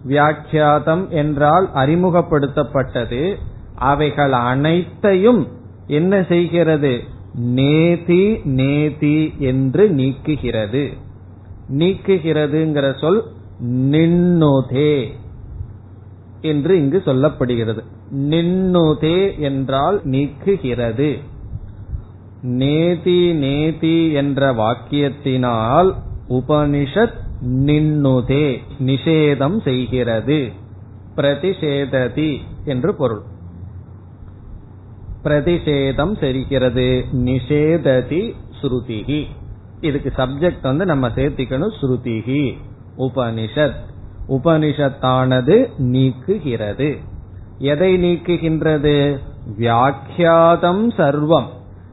வியாக்கியாதம் 0.08 1.10
என்றால் 1.10 1.70
அறிமுகப்படுத்தப்பட்டது. 1.74 3.36
அவைகள் 3.82 4.32
அனைத்தையும் 4.32 5.48
என்ன 5.88 6.24
செய்கிறது? 6.24 7.04
நேதி 7.34 8.40
நேதி 8.44 9.34
என்று 9.38 9.90
நீக்குகிறது. 9.90 10.98
நீக்குகிறதுங்கிற 11.70 13.00
சொல் 13.00 13.24
நின்னுதே 13.64 15.08
என்று 16.42 16.78
இங்கு 16.78 17.02
சொல்லப்படுகிறது. 17.06 17.84
நின்னுதே 18.16 19.40
என்றால் 19.40 20.02
நீக்குகிறது. 20.04 21.20
நேதி 22.42 23.34
நேதி 23.34 24.12
என்ற 24.12 24.54
வாக்கியத்தினால் 24.54 25.94
உபனிஷத் 26.30 27.18
நின்னுதே 27.46 28.58
நிஷேதம் 28.80 29.62
செய்கிறது. 29.62 30.50
பிரதிஷேததி 31.16 32.38
என்று 32.66 32.96
பொருள். 32.96 33.30
பிரதிஷேதம் 35.24 36.20
செய்கிறது 36.20 37.06
நிஷேததி 37.16 38.36
ஸ்ருதிகி 38.62 39.26
இதுக்கு 39.82 40.12
சப்ஜெக்ட் 40.16 40.62
வந்து 40.62 40.86
நம்ம 40.86 41.08
சேர்த்திக்கணும் 41.08 41.72
ஸ்ருதிகி 41.82 42.58
உபனிஷத். 42.98 43.76
உபனிஷத்தானது 44.30 45.70
நீக்குகிறது. 45.78 46.98
எதை 47.58 48.04
நீக்குகின்றது? 48.04 49.20
வியாக்கியாதம் 49.60 50.88
சர்வம். 50.98 51.48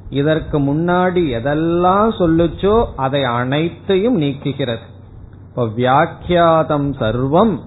இதற்கு 0.08 0.60
முன்னாடி 0.60 1.40
எதெல்லாம் 1.40 2.10
சொல்லுச்சோ 2.18 2.84
அதை 2.96 3.24
அனைத்தையும் 3.24 4.20
நீக்குகிறது. 4.20 4.86
இப்போ 5.48 5.64
வியாக்கியாதம் 5.64 6.90
சர்வம் 7.00 7.58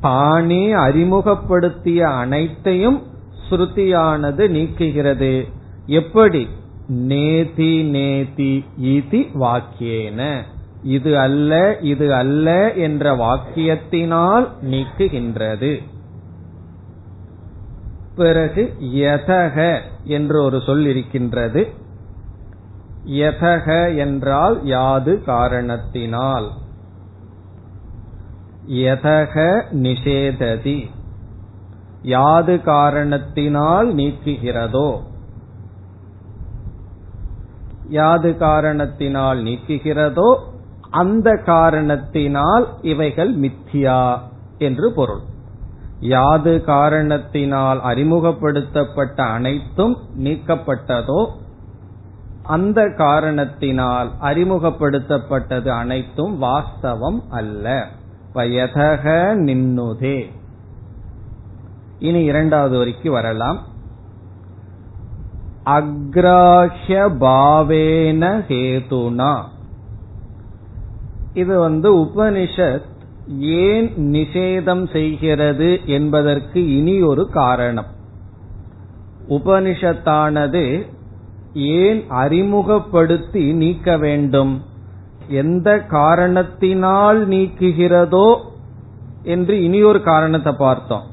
பாணி 0.00 0.72
அறிமுகப்படுத்திய 0.72 2.08
அனைத்தையும் 2.08 3.02
ஸ்ருதியானது 3.50 4.48
நீக்குகிறது. 4.48 5.52
எப்படி? 5.86 6.48
நேதி 6.86 7.82
நேதி 7.82 8.64
இதி 8.82 9.28
வாக்கியேன. 9.34 10.42
இது 10.82 11.18
அல்ல 11.18 11.76
இது 11.80 12.14
அல்ல 12.14 12.72
என்ற 12.72 13.16
வாக்கியத்தினால் 13.16 14.48
நீக்குகின்றது. 14.62 15.82
பிறகு 18.16 18.76
யதக 18.80 19.80
என்று 20.04 20.42
ஒரு 20.42 20.60
சொல் 20.60 20.86
இருக்கின்றது. 20.86 21.68
யதக 23.06 23.96
என்றால் 23.96 24.64
யாது 24.64 25.22
காரணத்தினால். 25.24 26.50
யதக 28.68 29.62
நிஷேததி. 29.72 30.90
யாது 32.02 32.62
காரணத்தினால் 32.62 33.94
நீக்குகிறதோ? 33.94 35.00
யாது 37.88 38.36
காரணத்தினால் 38.36 39.42
நீக்குகிறதோ? 39.42 40.38
அந்த 40.90 41.36
காரணத்தினால் 41.36 42.68
இவைகள் 42.82 43.38
மித்தியா 43.38 44.18
என்று 44.58 44.92
பொருள். 44.92 45.20
யாது 46.00 46.64
காரணத்தினால் 46.64 47.80
அறிமுகப்படுத்தப்பட்ட 47.82 49.22
அனைத்தும் 49.22 49.96
நீக்கப்பட்டதோ? 50.18 51.26
அந்த 52.42 52.94
காரணத்தினால் 52.96 54.10
அறிமுகப்படுத்தப்பட்டது 54.20 55.68
அனைத்தும் 55.68 56.42
வாஸ்தவம் 56.42 57.22
அல்ல. 57.28 57.86
வயதக 58.34 59.04
நின்னுதே. 59.34 60.39
இனி 62.00 62.22
இரண்டாவது 62.24 62.78
வரைக்கும் 62.78 63.12
வரலாம். 63.12 63.58
அக்ராஹ்ய 65.66 67.00
பாவேன 67.20 68.44
ஹேதுனா. 68.48 69.42
இது 71.32 71.58
வந்து 71.58 71.96
உபனிஷத் 71.96 72.88
ஏன் 73.38 73.94
நிஷேதம் 73.96 74.90
செய்கிறது 74.92 75.80
என்பதற்கு 75.86 76.76
இனி 76.76 77.02
ஒரு 77.02 77.28
காரணம். 77.28 77.90
உபனிஷத்தானது 79.28 80.90
ஏன் 81.54 82.04
அறிமுகப்படுத்தி 82.08 83.52
நீக்க 83.52 83.96
வேண்டும்? 83.96 84.64
எந்த 85.28 85.78
காரணத்தினால் 85.78 87.28
நீக்குகிறதோ 87.28 88.36
என்று 89.22 89.62
இனி 89.62 89.82
ஒரு 89.82 90.02
காரணத்தை 90.02 90.52
பார்த்தோம். 90.58 91.09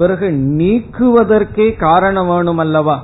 பிறகு 0.00 0.28
நீக்குவதற்கே 0.58 1.66
காரணம் 1.78 2.28
வேணும் 2.28 2.58
அல்லவா 2.58 2.96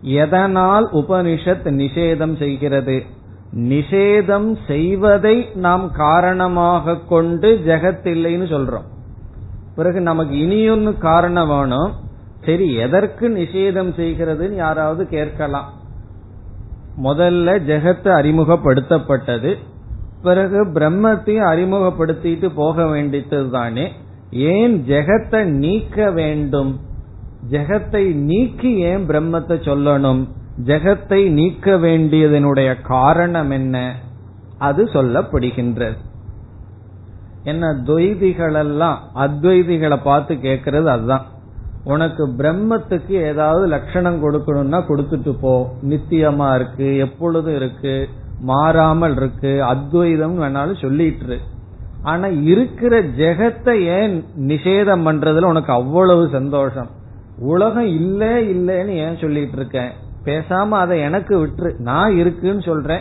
எதனால் 0.00 0.86
உபனிஷத் 0.92 1.68
நிஷேதம் 1.72 2.36
செய்கிறது? 2.36 2.96
நிஷேதம் 3.54 4.56
செய்வதை 4.66 5.36
நாம் 5.54 5.90
காரணமாக 5.90 6.96
கொண்டு 6.96 7.48
ஜெகத் 7.66 8.06
இல்லைன்னு 8.14 8.48
சொல்றோம். 8.54 8.86
பிறகு 9.76 10.00
நமக்கு 10.00 10.34
இனியொன்னு 10.36 10.98
காரணம் 10.98 11.48
வேணும் 11.48 11.92
சரி 12.46 12.74
எதற்கு 12.74 13.28
நிஷேதம் 13.28 13.92
செய்கிறதுன்னு 14.00 14.54
யாராவது 14.54 15.06
கேட்கலாம். 15.06 15.72
முதல்ல 17.02 17.54
ஜெகத்து 17.70 18.10
அறிமுகப்படுத்தப்பட்டது. 18.20 19.54
பிறகு 20.22 20.66
பிரம்மத்தையும் 20.66 21.48
அறிமுகப்படுத்திட்டு 21.52 22.50
போக 22.54 22.86
வேண்டியது 22.86 23.50
தானே 23.50 23.92
ஏன் 24.36 24.84
ஜெகத்தை 24.86 25.44
நீக்க 25.44 26.10
வேண்டும்? 26.10 26.80
ஜெகத்தை 27.50 28.12
நீக்கி 28.12 28.76
ஏன் 28.78 29.08
பிரம்மத்தை 29.08 29.56
சொல்லணும்? 29.68 30.28
ஜெகத்தை 30.64 31.30
நீக்க 31.30 31.76
வேண்டியதனுடைய 31.76 32.82
காரணம் 32.82 33.50
என்ன? 33.50 33.94
அது 34.58 34.84
சொல்லப்படுகின்றது. 34.84 35.96
என்ன 37.42 37.66
துவைதிகளெல்லாம் 37.84 38.96
அத்வைதிகளை 39.14 39.98
பார்த்து 40.02 40.34
கேட்கறது 40.34 40.84
அதுதான். 40.84 41.26
உனக்கு 41.84 42.26
பிரம்மத்துக்கு 42.26 43.10
ஏதாவது 43.10 43.66
லட்சணம் 43.66 44.22
கொடுக்கணும்னா 44.22 44.78
கொடுத்துட்டு 44.88 45.32
போ. 45.40 45.72
நித்தியமா 45.82 46.54
இருக்கு 46.54 46.96
எப்பொழுதும் 46.96 47.56
இருக்கு 47.56 48.08
மாறாமல் 48.40 49.16
இருக்கு 49.16 49.64
அத்வைதம் 49.64 50.40
வேணாலும் 50.42 50.80
சொல்லிட்டு 50.80 51.38
ஆனா 52.06 52.26
இருக்கிற 52.26 53.02
ஜெகத்தை 53.02 53.80
ஏன் 53.80 54.24
நிஷேதம் 54.36 55.06
பண்றதுல 55.06 55.44
உனக்கு 55.44 55.72
அவ்வளவு 55.72 56.28
சந்தோஷம்? 56.28 56.90
உலகம் 57.38 57.86
இல்ல 57.86 58.40
இல்லன்னு 58.40 58.88
ஏன் 58.88 59.16
சொல்லிட்டு 59.16 59.56
இருக்கேன் 59.56 59.90
பேசாம 60.24 60.68
அதை 60.68 61.00
எனக்கு 61.00 61.46
விட்டுரு. 61.46 61.78
நான் 61.78 62.16
இருக்குன்னு 62.16 62.62
சொல்றேன். 62.62 63.00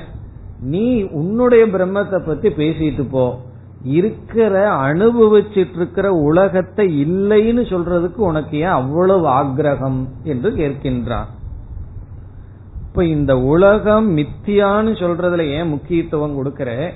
நீ 0.62 1.04
உன்னுடைய 1.04 1.66
பிரம்மத்தை 1.66 2.26
பத்தி 2.26 2.50
பேசிட்டு 2.50 3.10
போ. 3.10 3.40
இருக்கிற 3.84 4.70
அனுபவிச்சிட்டு 4.70 5.76
இருக்கிற 5.76 6.12
உலகத்தை 6.12 6.86
இல்லைன்னு 7.06 7.64
சொல்றதுக்கு 7.64 8.24
உனக்கு 8.30 8.58
ஏன் 8.58 8.78
அவ்வளவு 8.82 9.28
ஆக்ரகம் 9.28 10.06
என்று 10.24 10.50
கேட்கின்றான். 10.50 11.30
இப்ப 12.90 13.06
இந்த 13.06 13.40
உலகம் 13.40 14.18
மித்தியான்னு 14.18 14.94
சொல்றதுல 15.02 15.42
ஏன் 15.42 15.70
முக்கியத்துவம் 15.70 16.38
கொடுக்கற? 16.38 16.92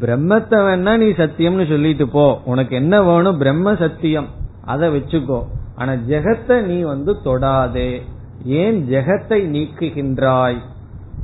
பிரம்மத்தை 0.00 0.60
வேணா 0.60 0.96
நீ 0.96 1.06
சத்தியம்னு 1.06 1.68
சொல்லிட்டு 1.68 2.08
போ. 2.08 2.40
உனக்கு 2.44 2.76
என்ன 2.76 3.02
வேணும்? 3.02 3.38
பிரம்ம 3.38 3.74
சத்தியம். 3.74 4.28
அதை 4.64 4.96
வச்சுக்கோ. 4.96 5.44
ஆனா 5.74 5.92
ஜெகத்தை 5.92 6.62
நீ 6.62 6.80
வந்து 6.80 7.16
தொடாதே. 7.24 8.00
ஏன் 8.44 8.88
ஜெகத்தை 8.88 9.46
நீக்குகின்றாய் 9.46 10.58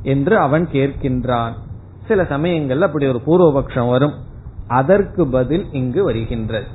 என்று 0.02 0.38
அவன் 0.38 0.68
கேட்கின்றான். 0.72 1.52
சில 2.06 2.22
சமயங்கள்ல 2.22 2.80
அப்படி 2.80 3.06
ஒரு 3.06 3.22
பூர்வபக்ஷம் 3.26 3.88
வரும். 3.88 4.14
அதற்கு 4.66 5.26
பதில் 5.26 5.66
இங்கு 5.72 6.04
வருகின்றது. 6.04 6.66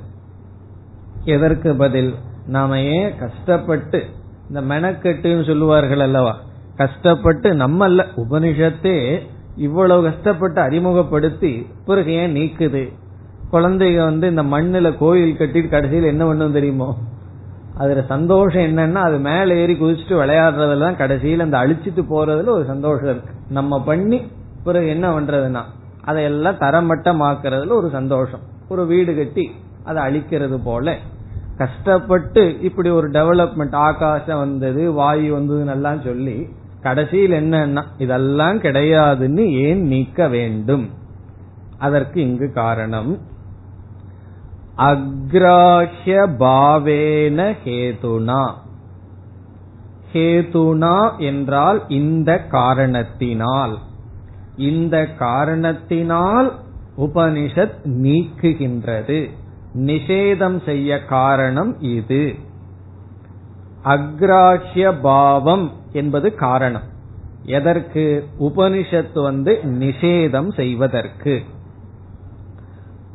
எதற்கு 1.25 1.75
பதில்? 1.75 2.15
நாம 2.47 2.81
ஏன் 2.81 3.17
கஷ்டப்பட்டு 3.17 4.03
இந்த 4.49 4.61
மெனக்கெட்டுன்னு 4.61 5.45
சொல்லுவார்கள் 5.45 5.99
அல்லவா? 5.99 6.39
கஷ்டப்பட்டு 6.75 7.53
நம்மல்ல 7.53 8.05
உபனிஷத்தே 8.15 9.19
இவ்வளவு 9.55 10.03
கஷ்டப்பட்டு 10.03 10.61
அறிமுகப்படுத்தி 10.61 11.67
பிறகு 11.85 12.11
ஏன் 12.11 12.33
நீக்குது? 12.33 12.93
குழந்தைங்க 13.51 13.97
வந்து 13.97 14.29
இந்த 14.29 14.43
மண்ணுல 14.43 14.97
கோயில் 14.97 15.37
கட்டிட்டு 15.37 15.69
கடைசியில் 15.69 16.03
என்ன 16.03 16.25
பண்ணும் 16.25 16.51
தெரியுமோ? 16.51 16.97
அதுல 17.77 18.01
சந்தோஷம் 18.01 18.61
என்னன்னா 18.61 18.93
அது 18.93 19.17
மேல 19.17 19.55
ஏறி 19.55 19.73
குதிச்சுட்டு 19.73 20.09
விளையாடுறதுல 20.09 20.79
தான் 20.79 20.95
கடைசியில் 20.95 21.39
அந்த 21.39 21.57
அழிச்சிட்டு 21.57 22.01
போறதுல 22.01 22.45
ஒரு 22.45 22.63
சந்தோஷம் 22.67 23.09
இருக்கு. 23.09 23.33
நம்ம 23.49 23.83
பண்ணி 23.83 24.21
பிறகு 24.63 24.87
என்ன 24.87 25.19
பண்றதுன்னா 25.19 25.61
அதையெல்லாம் 26.03 26.55
தரமட்டமாக்குறதுல 26.55 27.71
ஒரு 27.71 27.89
சந்தோஷம். 27.89 28.39
ஒரு 28.69 28.85
வீடு 28.85 29.15
கட்டி 29.15 29.51
அதை 29.83 30.03
அழிக்கிறது 30.03 30.59
போல. 30.63 30.97
கஷ்டப்பட்டு 31.57 32.59
இப்படி 32.61 32.89
ஒரு 32.89 33.09
டெவலப்மெண்ட் 33.09 33.73
ஆகாசம் 33.73 34.39
வந்தது 34.39 34.91
வாயு 34.91 35.37
வந்ததுன்னு 35.37 35.69
எல்லாம் 35.69 36.01
சொல்லி 36.01 36.47
கடைசியில் 36.84 37.31
என்னன்னா 37.31 37.84
இதெல்லாம் 37.97 38.61
கிடையாதுன்னு 38.61 39.49
ஏன் 39.51 39.81
நீக்க 39.81 40.27
வேண்டும்? 40.27 40.89
அதற்கு 41.77 42.21
இங்கு 42.21 42.51
காரணம். 42.53 43.19
அக்ராஹ்ய 44.77 46.27
பாவேன 46.39 47.55
ஹேதுனா. 47.65 48.51
ஹேதுனா 50.13 51.17
என்றால் 51.17 51.84
இந்த 51.88 52.39
காரணத்தினால். 52.39 53.77
இந்த 54.57 55.05
காரணத்தினால் 55.05 56.59
உபனிஷத் 56.97 57.75
நீக்குகின்றது. 57.84 59.29
நிஷேதம் 59.77 60.63
செய்ய 60.65 61.05
காரணம் 61.05 61.79
இது. 61.79 62.36
அக்ராஹ்ய 63.86 64.99
பாவம் 65.01 65.81
என்பது 65.93 66.35
காரணம். 66.35 66.81
எதற்கு? 67.45 68.27
உபனிஷத்து 68.39 69.21
வந்து 69.21 69.59
நிஷேதம் 69.63 70.53
செய்வதற்கு. 70.53 71.41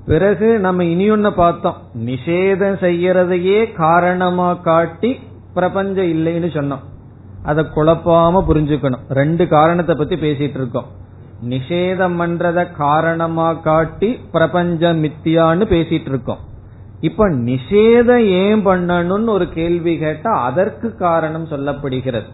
பிறகு 0.06 0.58
நம்ம 0.58 0.82
இனியொன்னு 0.82 1.30
பார்த்தோம். 1.30 1.76
நிஷேதம் 1.98 2.78
செய்யறதையே 2.78 3.72
காரணமா 3.72 4.54
காட்டி 4.54 5.20
பிரபஞ்சம் 5.54 6.04
இல்லைன்னு 6.04 6.54
சொன்னோம். 6.54 6.80
அதை 7.42 7.64
குழப்பாம 7.64 8.44
புரிஞ்சுக்கணும். 8.48 9.00
ரெண்டு 9.08 9.48
காரணத்தை 9.48 9.94
பத்தி 9.94 10.16
பேசிட்டு 10.16 10.54
இருக்கோம். 10.54 10.86
நிஷேதம் 11.48 12.20
பண்றத 12.20 12.72
காரணமா 12.72 13.52
காட்டி 13.52 14.12
பிரபஞ்சம் 14.12 15.04
மித்தியான்னு 15.04 15.64
பேசிட்டு 15.64 16.06
இருக்கோம். 16.06 16.38
இப்ப 17.00 17.28
நிஷேதம் 17.28 18.24
ஏன் 18.24 18.66
பண்ணணும்னு 18.66 19.28
ஒரு 19.28 19.48
கேள்வி 19.48 19.98
கேட்டா 19.98 20.30
அதற்கு 20.30 20.96
காரணம் 20.96 21.48
சொல்லப்படுகிறது. 21.48 22.28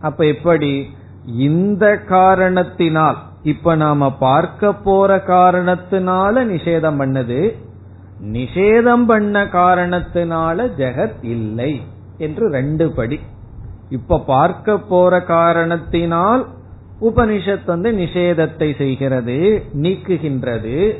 அப்ப 0.00 0.26
எப்படி? 0.26 0.90
இந்த 1.24 1.96
காரணத்தினால் 1.96 3.16
இப்ப 3.42 3.74
நாம 3.74 4.12
பார்க்க 4.12 4.72
போற 4.72 5.16
காரணத்தினால 5.16 6.34
நிஷேதம் 6.44 7.00
பண்ணது. 7.00 7.56
நிஷேதம் 8.32 9.04
பண்ண 9.06 9.44
காரணத்தினால 9.44 10.66
ஜெகத் 10.76 11.18
இல்லை 11.20 11.82
என்று 12.18 12.48
ரெண்டு 12.48 12.90
படி. 12.90 13.20
இப்ப 13.88 14.18
பார்க்க 14.18 14.78
போற 14.78 15.20
காரணத்தினால் 15.22 16.46
உபனிஷத் 17.00 17.66
வந்து 17.66 17.92
நிஷேதத்தை 17.92 18.76
செய்கிறது 18.76 19.64
நீக்குகின்றது. 19.74 20.94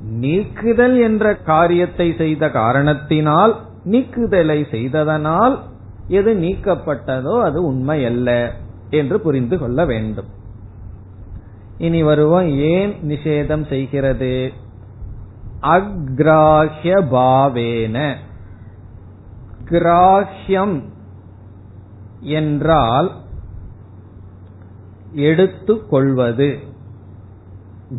நீக்குதல் 0.00 1.00
என்ற 1.00 1.34
காரியத்தை 1.34 2.14
செய்த 2.18 2.50
காரணத்தினால் 2.50 3.56
நீக்குதலை 3.84 4.70
செய்ததனால் 4.70 5.62
எது 6.08 6.34
நீக்கப்பட்டதோ 6.34 7.40
அது 7.40 7.64
உண்மை 7.64 8.04
அல்ல 8.04 8.54
என்று 8.90 9.20
புரிந்து 9.20 9.58
கொள்ள 9.58 9.84
வேண்டும். 9.84 10.28
இனி 11.78 12.02
வருவோம். 12.02 12.48
ஏன் 12.48 12.92
நிஷேதம் 13.02 13.66
செய்கிறது? 13.66 14.52
அக்ராஹ்ய 15.62 16.96
பாவேன. 17.12 18.14
கிராஹ்யம் 19.64 20.82
என்றால் 22.20 23.10
எடுத்துக்கொள்வது 25.12 26.58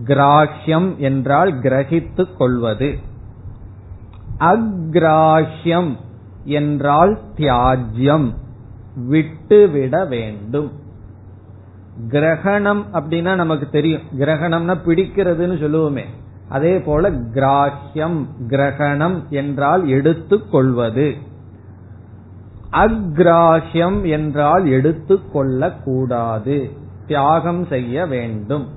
கிராஹ்யம் 0.04 0.98
என்றால் 0.98 1.54
கிரகித்துக் 1.54 2.38
கொள்வது. 2.38 2.98
அக்ராஹ்யம் 4.40 5.96
என்றால் 6.50 7.20
தியாஜ்யம் 7.36 8.34
விட்டுவிட 8.96 10.06
வேண்டும். 10.06 10.72
கிரகணம் 12.10 12.86
அப்படின்னா 12.94 13.36
நமக்கு 13.36 13.70
தெரியும். 13.70 14.02
கிரகணம்னா 14.18 14.78
பிடிக்கிறதுன்னு 14.86 15.58
சொல்லுவோமே. 15.58 16.04
அதே 16.50 16.80
போல 16.80 17.12
கிராஹ்யம் 17.12 18.26
கிரகணம் 18.48 19.28
என்றால் 19.30 19.88
எடுத்துக் 19.88 20.52
கொள்வது. 20.52 21.16
அக்ராஹ்யம் 22.72 24.10
என்றால் 24.10 24.68
எடுத்துக் 24.68 25.34
கொள்ளக்கூடாது. 25.34 26.72
தியாகம் 27.08 27.66
செய்ய 27.66 28.06
வேண்டும். 28.06 28.68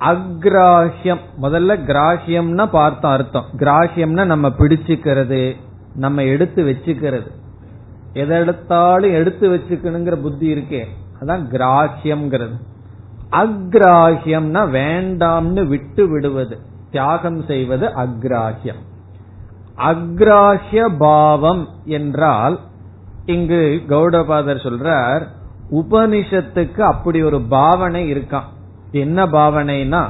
அக்ராஹ்யம். 0.00 1.20
முதல்ல 1.42 1.78
கிராஹ்யம்னா 1.86 2.66
பார்த்த 2.66 3.08
அர்த்தம். 3.08 3.44
கிராஹ்யம்னா 3.56 4.24
நம்ம 4.24 4.48
பிடிச்சுக்கிறது 4.48 5.56
நம்ம 5.98 6.22
எடுத்து 6.22 6.60
வச்சுக்கிறது. 6.64 7.30
எதை 8.12 8.36
எடுத்தாலும் 8.38 9.12
எடுத்து 9.12 9.46
வச்சுக்கணுங்கிற 9.50 10.16
புத்தி 10.22 10.46
இருக்கே. 10.54 10.82
அதான் 11.20 11.44
கிராஹ்யம்ங்கிறது. 11.52 12.56
அக்ராஹ்யம்னா 13.32 14.62
வேண்டாம்னு 14.76 15.62
விட்டு 15.66 16.04
விடுவது. 16.08 16.56
தியாகம் 16.90 17.40
செய்வது 17.42 17.86
அக்ராஹ்யம். 17.86 18.82
அக்ராஹ்ய 19.88 20.86
பாவம் 20.98 21.68
என்றால் 21.84 22.56
இங்கு 23.26 23.62
கௌடபாதர் 23.88 24.64
சொல்றார் 24.66 25.24
உபனிஷத்துக்கு 25.70 26.80
அப்படி 26.80 27.18
ஒரு 27.22 27.40
பாவனை 27.40 28.02
இருக்கான் 28.12 28.48
என்ன 28.92 29.26
பாவனைனா 29.26 30.02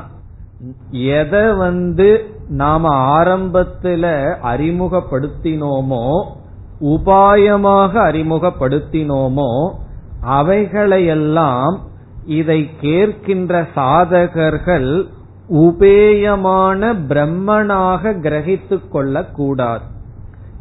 எதை 0.91 1.53
வந்து 1.53 2.25
நாம 2.49 2.89
ஆரம்பத்துல 3.19 4.05
அறிமுகப்படுத்தினோமோ 4.43 6.23
உபாயமாக 6.81 7.93
அறிமுகப்படுத்தினோமோ 8.11 9.73
அவைகளையெல்லாம் 10.21 11.79
இதை 12.27 12.71
கேட்கின்ற 12.81 13.67
சாதகர்கள் 13.75 15.07
உபேயமான 15.51 16.95
பிரம்மனாக 17.09 18.13
கிரகித்து 18.13 18.89
கொள்ளக்கூடாது. 18.89 19.85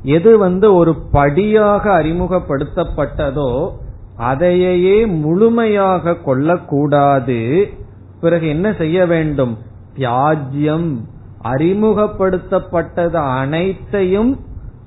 எது 0.04 0.38
வந்து 0.38 0.74
ஒரு 0.74 0.96
படியாக 1.12 2.04
அறிமுகப்படுத்தப்பட்டதோ 2.04 3.70
அதையே 4.18 5.06
முழுமையாக 5.06 6.16
கொள்ளக்கூடாது. 6.16 7.70
பிறகு 8.22 8.48
என்ன 8.48 8.74
செய்ய 8.74 9.06
வேண்டும்? 9.06 9.58
தியாஜ்யம் 9.98 10.90
அறிமுகப்படுத்தப்பட்டது 11.44 13.16
அனைத்தையும் 13.16 14.40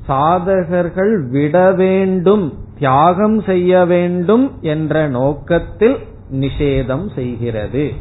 சாதகர்கள் 0.09 1.29
விட 1.29 1.73
வேண்டும் 1.73 2.47
தியாகம் 2.79 3.43
செய்ய 3.43 3.85
வேண்டும் 3.85 4.59
என்ற 4.61 5.09
நோக்கத்தில் 5.09 5.99
நிஷேதம் 6.33 7.07
செய்கிறது. 7.15 7.93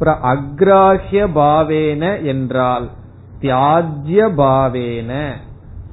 அக்ராஹிய 0.00 1.26
பாவேன 1.34 2.22
என்றால் 2.22 2.90
தியாஜ்ய 3.40 4.28
பாவேன. 4.40 5.30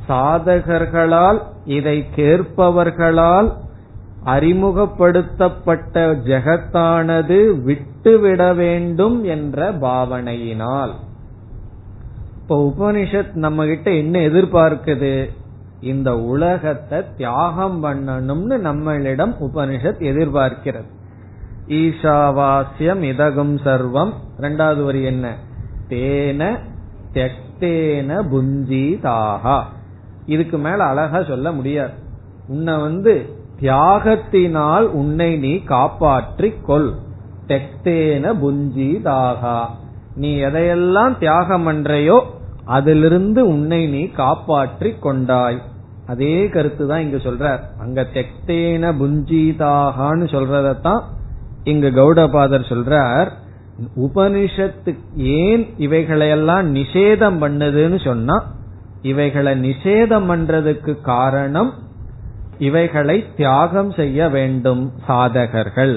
சாதகர்களால் 0.08 1.40
இதை 1.66 2.06
கேட்பவர்களால் 2.16 3.50
அறிமுகப்படுத்தப்பட்ட 4.26 6.14
ஜெகத்தானது 6.14 7.62
விட்டுவிட 7.62 8.54
வேண்டும் 8.54 9.24
என்ற 9.24 9.74
பாவனையினால். 9.74 10.92
இப்ப 12.42 12.74
உபனிஷத் 12.78 13.34
நம்ம 13.34 13.66
கிட்ட 13.66 13.92
என்ன 13.92 14.20
எதிர்பார்க்குது? 14.20 15.30
இந்த 15.82 16.20
உலகத்தை 16.20 17.04
தியாகம் 17.18 17.84
பண்ணணும்னு 17.84 18.54
நம்மளிடம் 18.54 19.36
உபனிஷத் 19.40 20.02
எதிர்பார்க்கிறது. 20.02 20.86
ஈஷாவாஸ்யம் 21.68 23.02
இதகும் 23.02 23.58
சர்வம். 23.58 24.14
ரெண்டாவது 24.40 24.86
வரி 24.86 25.04
என்ன? 25.04 25.36
தேன 25.90 26.58
தெக்தேன 27.14 28.24
புஞ்சிதாகா. 28.32 29.64
இதுக்கு 30.26 30.58
மேல 30.58 30.84
அழகா 30.84 31.24
சொல்ல 31.24 31.52
முடியாது. 31.52 31.92
உன்னை 32.48 32.78
வந்து 32.78 33.40
தியாகத்தினால் 33.62 34.86
உன்னை 35.00 35.38
நீ 35.38 35.54
காப்பாற்றிக் 35.74 36.66
கொள் 36.66 36.90
தெக்தேன 37.48 38.34
புஞ்சிதாகா. 38.44 39.58
நீ 40.16 40.32
எதையெல்லாம் 40.48 41.18
தியாகம் 41.18 41.66
பண்றையோ 41.68 42.18
அதிலிருந்து 42.66 43.42
உன்னை 43.48 43.88
நீ 43.88 44.02
காப்பாற்றிக் 44.22 45.02
கொண்டாய் 45.02 45.60
அதே 46.08 46.50
கருத்து 46.50 46.84
தான் 46.88 47.02
இங்க 47.02 47.18
சொல்றார். 47.18 47.62
அங்க 47.80 48.06
தெக்தேன 48.14 48.94
புஞ்சிதாகான்னு 49.02 50.26
சொல்றதத்தான் 50.36 51.02
இங்கு 51.64 51.90
கௌடபாதர் 51.90 52.70
சொல்றார். 52.72 53.30
உபனிஷத்து 54.06 54.92
ஏன் 55.16 55.64
இவைகளையெல்லாம் 55.78 56.66
நிஷேதம் 56.76 57.38
பண்ணுதுன்னு 57.44 58.00
சொன்னா 58.04 58.36
இவைகளை 59.02 59.54
நிஷேதம் 59.60 60.28
பண்றதுக்கு 60.32 60.94
காரணம் 61.02 61.72
இவைகளை 62.62 63.26
தியாகம் 63.36 63.92
செய்ய 63.92 64.30
வேண்டும் 64.30 64.92
சாதகர்கள். 65.08 65.96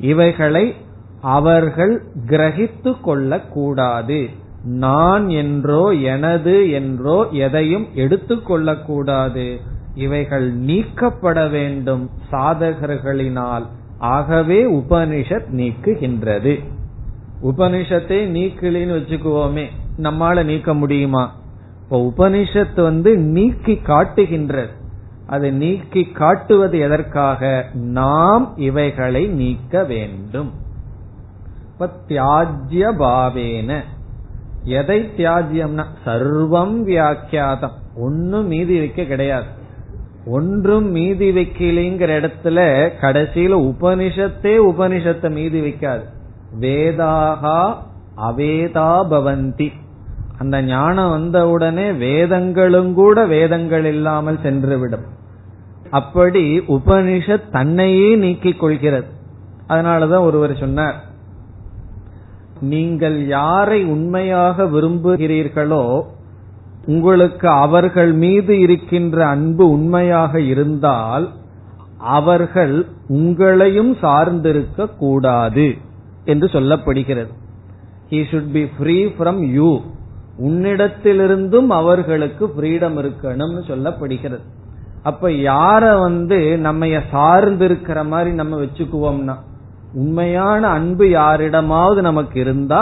இவைகளை 0.00 0.74
அவர்கள் 1.20 1.94
கிரகித்து 2.26 3.00
கொள்ளக்கூடாது. 3.00 4.18
நான் 4.64 5.28
என்றோ 5.28 5.82
எனது 5.90 6.70
என்றோ 6.70 7.16
எதையும் 7.30 7.86
எடுத்துக்கொள்ளக்கூடாது 7.94 9.46
இவைகள் 9.94 10.46
நீக்கப்பட 10.52 11.46
வேண்டும் 11.46 12.10
சாதகர்களினால். 12.32 13.66
ஆகவே 13.98 14.60
உபனிஷத் 14.72 15.50
நீக்குகின்றது. 15.52 16.54
உபனிஷத்தை 17.42 18.20
நீக்கலின்னு 18.36 18.96
வச்சுக்குவோமே 18.98 19.66
நம்மால 20.02 20.44
நீக்க 20.44 20.74
முடியுமா? 20.74 21.24
இப்ப 21.82 21.98
உபனிஷத்து 22.08 22.82
வந்து 22.82 23.16
நீக்கி 23.16 23.76
காட்டுகின்றது. 23.76 24.82
அதை 25.26 25.50
நீக்கி 25.50 26.04
காட்டுவது 26.04 26.78
எதற்காக? 26.78 27.64
நாம் 27.72 28.52
இவைகளை 28.56 29.26
நீக்க 29.26 29.84
வேண்டும். 29.84 30.52
தியாஜ்ய 31.80 32.92
பாவேன. 32.98 33.80
எதை 34.64 35.10
தியாஜ்யம்னா? 35.16 35.84
சர்வம் 36.06 36.82
வியாக்கியாதம். 36.84 37.72
ஒன்னும் 37.96 38.46
மீதி 38.46 38.78
வைக்க 38.78 39.04
கிடையாது. 39.04 39.46
ஒன்றும் 40.26 40.90
மீதி 40.90 41.30
வைக்கலைங்கிற 41.30 42.10
இடத்துல 42.20 42.90
கடைசியில 43.00 43.74
உபனிஷத்தே 43.74 44.58
உபனிஷத்தை 44.74 45.30
மீதி 45.30 45.60
வைக்காது. 45.60 46.02
வேதாகா 46.60 47.74
அவேதா 48.16 49.06
பவந்தி. 49.10 49.72
அந்த 50.38 50.62
ஞானம் 50.62 51.10
வந்தவுடனே 51.10 51.92
வேதங்களும் 51.92 52.94
கூட 52.94 53.26
வேதங்கள் 53.26 53.84
இல்லாமல் 53.84 54.38
சென்றுவிடும் 54.42 55.04
அப்படி 55.98 56.42
உபனிஷத் 56.68 57.50
தன்னையே 57.50 58.08
நீக்கிக் 58.16 58.60
கொள்கிறது. 58.60 59.08
அதனாலதான் 59.68 60.26
ஒருவர் 60.28 60.54
சொன்னார் 60.56 60.98
நீங்கள் 62.60 63.18
யாரை 63.26 63.78
உண்மையாக 63.84 64.64
விரும்புகிறீர்களோ 64.64 65.84
உங்களுக்கு 66.86 67.48
அவர்கள் 67.48 68.12
மீது 68.12 68.54
இருக்கின்ற 68.60 69.26
அன்பு 69.26 69.64
உண்மையாக 69.70 70.40
இருந்தால் 70.40 71.26
அவர்கள் 71.98 72.74
உங்களையும் 73.08 73.92
சார்ந்திருக்க 74.02 74.88
கூடாது 74.96 75.66
என்று 76.24 76.46
சொல்லப்படுகிறது. 76.46 77.32
He 78.10 78.20
should 78.32 78.50
be 78.52 78.62
free 78.76 78.96
from 79.16 79.40
you 79.56 79.70
உன்னிடத்திலிருந்தும் 80.42 81.70
அவர்களுக்கு 81.80 82.44
ஃப்ரீடம் 82.46 82.96
இருக்கணும்னு 83.00 83.62
சொல்லப்படுகிறது. 83.70 84.44
அப்ப 85.04 85.28
யார 85.28 86.00
வந்து 86.00 86.58
நம்ம 86.58 86.86
சார்ந்து 87.10 87.64
இருக்கிற 87.64 88.04
மாதிரி 88.04 88.30
நம்ம 88.34 88.60
வச்சுக்குவோம்னா 88.60 89.34
உண்மையான 89.92 90.66
அன்பு 90.66 91.10
யாரிடமாவது 91.10 92.02
நமக்கு 92.02 92.40
இருந்தா 92.40 92.80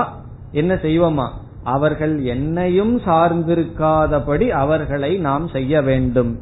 என்ன 0.51 0.75
செய்வோமா? 0.75 1.29
அவர்கள் 1.65 2.15
என்னையும் 2.25 3.01
சார்ந்திருக்காதபடி 3.01 4.49
அவர்களை 4.49 5.17
நாம் 5.17 5.49
செய்ய 5.49 5.83
வேண்டும். 5.83 6.39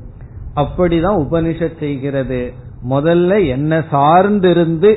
அப்படிதான் 0.57 1.19
உபனிஷத் 1.25 1.79
செய்கிறது. 1.79 2.53
முதல்ல 2.89 3.47
என்ன 3.49 3.85
சார்ந்திருந்து 3.93 4.95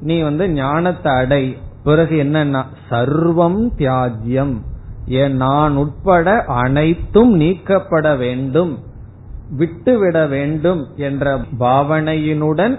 நீ 0.00 0.20
வந்து 0.20 0.48
ஞானத்தை 0.48 1.12
அடை. 1.14 1.56
பிறகு 1.84 2.16
என்னன்னா 2.24 2.62
சர்வம் 2.90 3.68
தியாஜ்யம். 3.78 4.54
நான் 5.28 5.76
உட்பட 5.76 6.44
அனைத்தும் 6.62 7.32
நீக்கப்பட 7.32 8.14
வேண்டும். 8.16 8.78
விட்டுவிட 9.56 10.26
வேண்டும் 10.26 10.82
என்ற 10.96 11.38
பாவனையினுடன் 11.60 12.78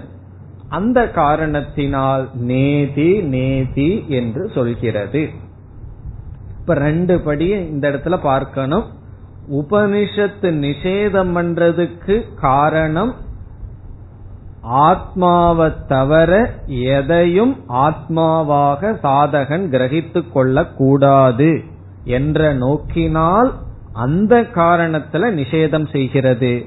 அந்த 0.68 1.10
காரணத்தினால் 1.10 2.24
நேதி 2.34 3.20
நேதி 3.20 4.04
என்று 4.08 4.50
சொல்கிறது. 4.54 5.28
இப்ப 6.60 6.74
ரெண்டு 6.74 7.20
படி 7.20 7.48
இந்த 7.48 7.90
இடத்துல 7.90 8.16
பார்க்கணும். 8.22 8.86
உபனிஷத்து 9.52 10.48
நிஷேதம் 10.64 11.32
பண்றதுக்கு 11.36 12.16
காரணம் 12.40 13.14
ஆத்மாவை 14.62 15.68
தவிர 15.88 16.30
எதையும் 16.66 17.54
ஆத்மாவாக 17.68 18.92
சாதகன் 19.02 19.64
கிரகித்து 19.74 20.20
கொள்ளக்கூடாது 20.32 21.50
என்ற 22.04 22.52
நோக்கினால் 22.54 23.50
அந்த 23.96 24.40
காரணத்துல 24.40 25.28
நிஷேதம் 25.40 25.90
செய்கிறது. 25.92 26.66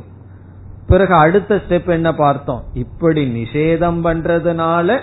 பிறகு 0.88 1.14
அடுத்த 1.14 1.56
ஸ்டெப் 1.56 1.90
என்ன 1.90 2.14
பார்த்தோம்? 2.14 2.64
இப்படி 2.74 3.44
நிஷேதம் 3.44 4.00
பண்றதுனால 4.04 5.00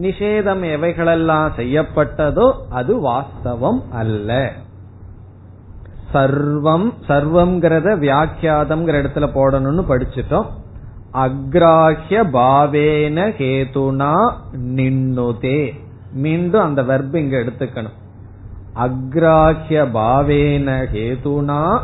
நிஷேதம் 0.00 0.64
எவைகளெல்லாம் 0.74 1.50
செய்யப்பட்டதோ 1.56 2.52
அது 2.70 2.96
வாஸ்தவம் 3.08 3.82
அல்ல. 3.90 4.52
சர்வம் 6.14 6.88
சர்வம்ங்கிறத 7.08 7.88
வியாக்கியாதம்ங்கிற 7.98 8.96
இடத்துல 9.02 9.28
போடணும்னு 9.34 9.84
படிச்சுட்டோம். 9.88 10.46
அக்ராஹ்ய 11.12 12.24
பாவேன 12.32 13.26
கேதுனா 13.38 14.14
நின்னுதே. 14.52 15.70
மீண்டும் 16.12 16.62
அந்த 16.62 16.82
வெர்பு 16.82 17.14
இங்க 17.14 17.38
எடுத்துக்கணும். 17.38 17.98
அக்ராஹிய 18.80 19.80
பாவேன 19.94 20.68
ஹேதுனா 20.94 21.80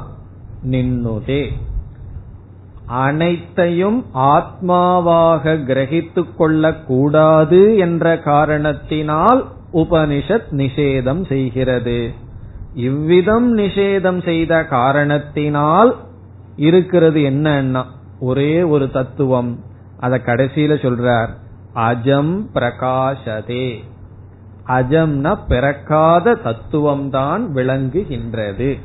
நின்னுதே. 0.71 1.45
அனைத்தையும் 2.87 4.05
ஆத்மாவாக 4.15 5.55
கிரகித்து 5.55 6.23
கொள்ளக்கூடாது 6.37 7.77
என்ற 7.77 8.19
காரணத்தினால் 8.19 9.41
உபனிஷத் 9.73 10.51
நிஷேதம் 10.51 11.27
செய்கிறது. 11.27 12.13
இவ்விதம் 12.75 13.59
நிஷேதம் 13.59 14.25
செய்த 14.25 14.65
காரணத்தினால் 14.65 15.97
இருக்கிறது 16.57 17.21
என்னன்னா 17.21 17.85
ஒரே 18.21 18.63
ஒரு 18.63 18.91
தத்துவம். 18.91 19.65
அத 19.99 20.21
கடைசியில 20.27 20.75
சொல்றார் 20.85 21.29
அஜம் 21.75 22.35
பிரகாசதே 22.55 23.67
அஜம்னா 24.69 25.39
பிறக்காத 25.49 26.35
தத்துவம் 26.35 27.11
தான் 27.11 27.55
விளங்குகின்றது. 27.55 28.81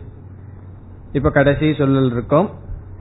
இப்ப 1.11 1.29
கடைசி 1.29 1.69
சொல்லல் 1.69 2.11
இருக்கோம். 2.11 2.49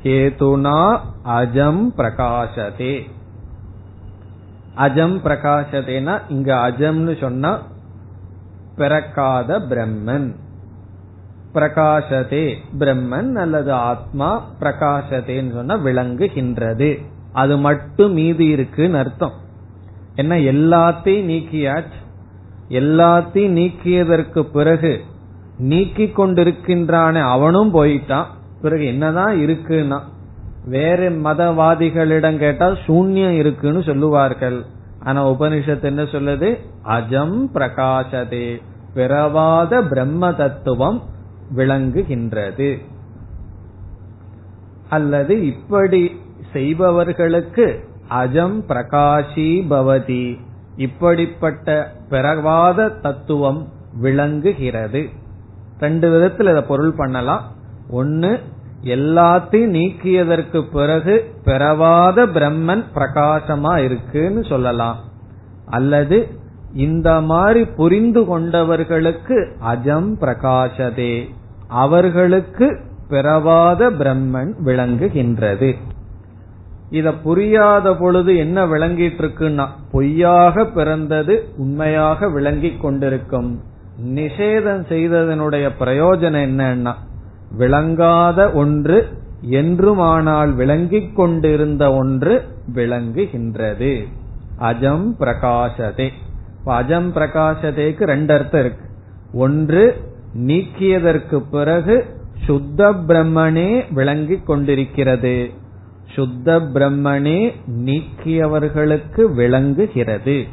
கேதுனா 0.02 1.00
அஜம் 1.24 1.82
பிரகாசதே 1.96 3.02
அஜம் 4.76 5.16
பிரகாசதேனா 5.24 6.20
இங்க 6.28 6.54
அஜம்னு 6.54 7.20
சொன்னா 7.20 7.62
பிறக்காத 8.76 9.58
பிரம்மன். 9.58 10.34
பிரகாசதே 11.54 12.54
பிரம்மன் 12.78 13.34
அல்லது 13.34 13.72
ஆத்மா 13.72 14.46
பிரகாசதேன்னு 14.60 15.52
சொன்னா 15.52 15.76
விளங்குகின்றது. 15.76 17.04
அது 17.32 17.58
மட்டும் 17.58 18.12
மீதி 18.12 18.46
இருக்குன்னு 18.46 18.98
அர்த்தம். 18.98 19.32
என்ன 20.14 20.36
எல்லாத்தையும் 20.36 21.28
நீக்கியாச்சு. 21.30 21.99
எல்லாத்தையும் 22.70 23.56
நீக்கியதற்கு 23.60 24.42
பிறகு 24.42 25.00
நீக்கி 25.58 26.04
கொண்டிருக்கின்றான 26.04 27.20
அவனும் 27.20 27.74
போயிட்டான். 27.74 28.24
பிறகு 28.62 28.86
என்னதான் 28.86 29.36
இருக்குன்னா 29.36 30.00
வேற 30.64 31.10
மதவாதிகளிடம் 31.10 32.36
கேட்டால் 32.36 32.78
சூன்யம் 32.86 33.36
இருக்குன்னு 33.36 33.82
சொல்லுவார்கள். 33.82 34.64
ஆனா 35.04 35.30
உபனிஷத்து 35.30 35.82
என்ன 35.82 36.02
சொல்லுது? 36.02 36.58
அஜம் 36.84 37.48
பிரகாசதே 37.54 38.62
பிறவாத 38.94 39.82
பிரம்ம 39.82 40.32
தத்துவம் 40.32 41.02
விளங்குகின்றது. 41.56 42.78
அல்லது 44.88 45.46
இப்படி 45.46 46.20
செய்பவர்களுக்கு 46.52 47.84
அஜம் 48.08 48.62
பிரகாஷி 48.68 49.50
பவதி 49.70 50.38
இப்படிப்பட்ட 50.76 51.98
பிறவாத 52.10 52.88
தத்துவம் 52.88 53.68
விளங்குகிறது. 53.94 55.08
ரெண்டு 55.80 56.10
விதத்தில் 56.10 56.46
இதை 56.46 56.62
பொருள் 56.62 56.94
பண்ணலாம். 56.96 57.52
ஒன்னு 57.90 58.38
எல்லாத்தையும் 58.84 59.70
நீக்கியதற்கு 59.70 60.62
பிறகு 60.72 61.34
பிறவாத 61.44 62.26
பிரம்மன் 62.26 62.84
பிரகாசமா 62.94 63.76
இருக்குன்னு 63.76 64.44
சொல்லலாம். 64.44 64.96
அல்லது 65.66 66.28
இந்த 66.74 67.20
மாதிரி 67.20 67.64
புரிந்து 67.64 68.20
கொண்டவர்களுக்கு 68.20 69.52
அஜம் 69.58 70.20
பிரகாசதே. 70.20 71.28
அவர்களுக்கு 71.68 72.80
பிறவாத 73.08 73.90
பிரம்மன் 73.90 74.52
விளங்குகின்றது. 74.64 75.76
இத 76.90 77.12
புரியாத 77.12 77.96
பொழுது 77.96 78.36
என்ன 78.36 78.66
விளங்கிட்டு 78.66 79.20
இருக்குன்னா 79.20 79.66
பொய்யாக 79.92 80.64
பிறந்தது 80.64 81.48
உண்மையாக 81.56 82.28
விளங்கிக் 82.28 82.80
கொண்டிருக்கும். 82.80 83.60
நிஷேதம் 84.14 84.82
செய்ததனுடைய 84.88 85.70
பிரயோஜனம் 85.80 86.46
என்னன்னா 86.48 86.94
விளங்காத 87.56 88.50
ஒன்று 88.52 89.08
என்றுமானால் 89.50 90.54
விளங்கிக் 90.54 91.16
கொண்டிருந்த 91.16 91.92
ஒன்று 91.92 92.42
விளங்குகின்றது. 92.74 94.06
அஜம் 94.58 95.06
பிரகாசதே 95.20 96.08
அஜம் 96.66 97.12
பிரகாசதேக்கு 97.14 98.02
ரெண்டு 98.04 98.34
அர்த்தம் 98.34 98.60
இருக்கு. 98.60 98.86
ஒன்று 99.32 99.82
நீக்கியதற்கு 100.38 101.38
பிறகு 101.50 102.04
சுத்த 102.46 102.92
பிரம்மனே 102.92 103.84
விளங்கிக் 103.92 104.46
கொண்டிருக்கிறது. 104.46 105.50
சுத்த 106.14 106.60
பிரம்மனே 106.60 107.52
நீக்கியவர்களுக்கு 107.70 109.34
விளங்குகிறது. 109.34 110.44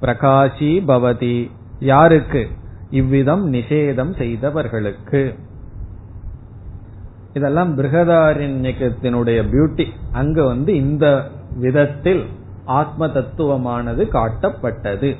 பிரகாஷி 0.00 0.82
பவதி. 0.88 1.50
யாருக்கு? 1.80 2.48
இவ்விதம் 2.90 3.52
நிஷேதம் 3.52 4.16
செய்தவர்களுக்கு. 4.16 5.34
இதெல்லாம் 7.32 7.78
பிருகதாரண்யத்தினுடைய 7.78 9.44
பியூட்டி 9.50 9.86
அங்க 10.12 10.44
வந்து 10.44 10.74
இந்த 10.74 11.28
விதத்தில் 11.56 12.26
ஆத்ம 12.64 13.06
தத்துவமானது 13.06 14.08
காட்டப்பட்டது. 14.12 15.16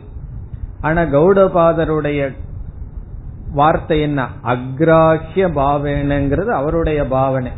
ஆனா 0.80 1.02
கௌடபாதருடைய 1.02 2.32
வார்த்தை 3.52 4.00
என்ன? 4.00 4.28
அக்ராஹிய 4.42 5.52
பாவனைங்கிறது 5.52 6.46
அவருடைய 6.46 7.06
பாவனை. 7.06 7.50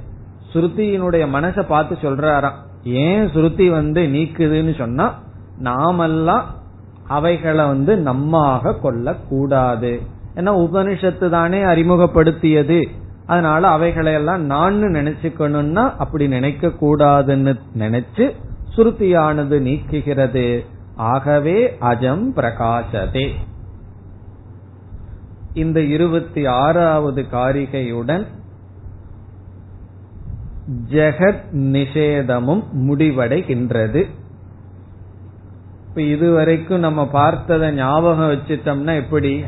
ஸ்ருதியினுடைய 0.57 1.25
மனசை 1.35 1.63
பார்த்து 1.63 1.97
சொல்றாராம். 2.03 2.59
ஏன் 2.83 3.27
ஸ்ருதி 3.27 3.71
வந்து 3.71 4.03
நீக்குதுன்னு 4.03 4.79
சொன்னா 4.79 5.23
நாமெல்லாம் 5.59 6.55
அவைகளை 7.09 7.67
வந்து 7.67 7.97
நம்மாக 7.97 8.81
கொள்ளக்கூடாது. 8.81 10.01
ஏன்னா 10.35 10.49
உபனிஷத்து 10.65 11.29
தானே 11.29 11.63
அறிமுகப்படுத்தியது. 11.63 12.89
அதனால 13.27 13.69
அவைகளையெல்லாம் 13.69 14.41
நான் 14.41 14.83
நினைச்சுக்கணும்னா 14.83 15.93
அப்படி 15.97 16.29
நினைக்க 16.29 16.67
கூடாதுன்னு 16.67 17.59
நினைச்சு 17.79 18.35
சுருத்தியானது 18.77 19.59
நீக்குகிறது. 19.61 20.65
ஆகவே 20.97 21.77
அஜம் 21.79 22.35
பிரகாசதே. 22.37 23.31
இந்த 25.55 25.81
இருபத்தி 25.81 26.47
ஆறாவது 26.47 27.25
காரிகையுடன் 27.33 28.27
ஜெகத் 30.91 31.43
நிஷேதமும் 31.53 32.64
முடிவடைகின்றது. 32.79 34.09
இப்ப 35.89 36.03
இதுவரைக்கும் 36.03 36.79
நம்ம 36.79 37.09
பார்த்ததை 37.09 37.73
ஞாபகம் 37.73 38.31
வச்சுட்டோம்னா 38.31 38.97
எப்படி? 38.97 39.45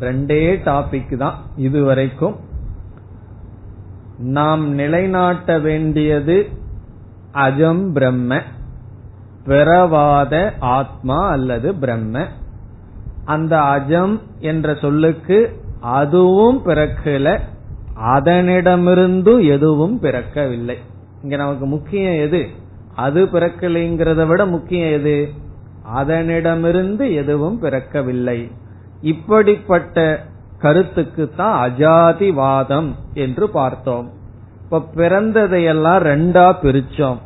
ரெண்டே 0.00 0.60
டாபிக் 0.64 1.16
தான் 1.16 1.42
இதுவரைக்கும். 1.56 2.36
நாம் 4.18 4.70
நிலைநாட்ட 4.70 5.58
வேண்டியது 5.58 6.48
அஜம் 7.34 7.92
பிரம்ம 7.92 8.40
பிறவாத 9.44 10.52
ஆத்மா 10.58 11.28
அல்லது 11.28 11.74
பிரம்ம. 11.74 12.26
அந்த 13.24 13.58
அஜம் 13.58 14.20
என்ற 14.38 14.74
சொல்லுக்கு 14.74 15.60
அதுவும் 15.80 16.62
பிறக்கல 16.66 17.40
அதனிடமிருந்தும் 18.00 19.44
எதுவும் 19.44 20.02
பிறக்கவில்லை. 20.02 20.76
இங்க 21.22 21.36
நமக்கு 21.36 21.66
முக்கியம் 21.66 22.12
எது? 22.12 22.46
அது 22.94 23.24
பிறக்கலைங்கிறத 23.24 24.26
விட 24.26 24.46
முக்கியம் 24.46 24.92
எது? 24.92 25.30
அதனிடமிருந்து 25.96 27.14
எதுவும் 27.14 27.62
பிறக்கவில்லை. 27.62 28.50
இப்படிப்பட்ட 29.00 30.26
கருத்துக்கு 30.58 31.30
தான் 31.36 31.70
அஜாதிவாதம் 31.70 32.94
என்று 33.14 33.48
பார்த்தோம். 33.48 34.10
இப்ப 34.62 34.78
பிறந்ததையெல்லாம் 34.94 36.02
ரெண்டா 36.02 36.52
பிரிச்சோம். 36.62 37.18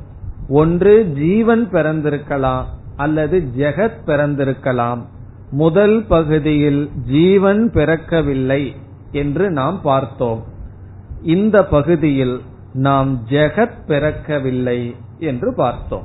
ஒன்று 0.49 1.05
ஜீவன் 1.05 1.69
பிறந்திருக்கலாம் 1.73 2.65
அல்லது 2.97 3.45
ஜெகத் 3.57 4.01
பிறந்திருக்கலாம். 4.07 5.07
முதல் 5.51 6.05
பகுதியில் 6.09 6.91
ஜீவன் 7.07 7.71
பிறக்கவில்லை 7.75 8.75
என்று 9.13 9.51
நாம் 9.51 9.81
பார்த்தோம். 9.83 10.55
இந்த 11.27 11.65
பகுதியில் 11.65 12.41
நாம் 12.73 13.27
ஜெகத் 13.29 13.79
பிறக்கவில்லை 13.87 14.97
என்று 15.19 15.55
பார்த்தோம். 15.55 16.03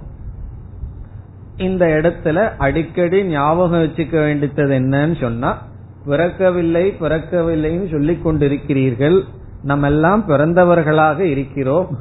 இந்த 1.58 1.86
இடத்துல 1.86 2.50
அடிக்கடி 2.58 3.24
ஞாபகம் 3.24 3.84
வச்சுக்க 3.84 4.12
வேண்டியது 4.12 4.64
என்னன்னு 4.64 5.20
சொன்னா 5.20 5.68
பிறக்கவில்லை 6.08 6.94
பிறக்கவில்லைன்னு 7.00 7.92
சொல்லிக் 7.92 8.28
கொண்டிருக்கிறீர்கள். 8.28 9.22
நம்ம 9.64 9.88
எல்லாம் 9.88 10.28
பிறந்தவர்களாக 10.28 11.20
இருக்கிறோம். 11.20 12.00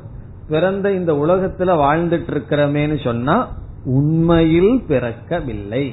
பிறந்த 0.49 0.93
இந்த 0.93 1.13
உலகத்துல 1.13 1.61
வாழ்ந்துட்டு 1.61 2.31
இருக்கிறோமேன்னு 2.31 3.05
சொன்னா 3.05 3.57
உண்மையில் 3.85 4.83
பிறக்கவில்லை. 4.89 5.93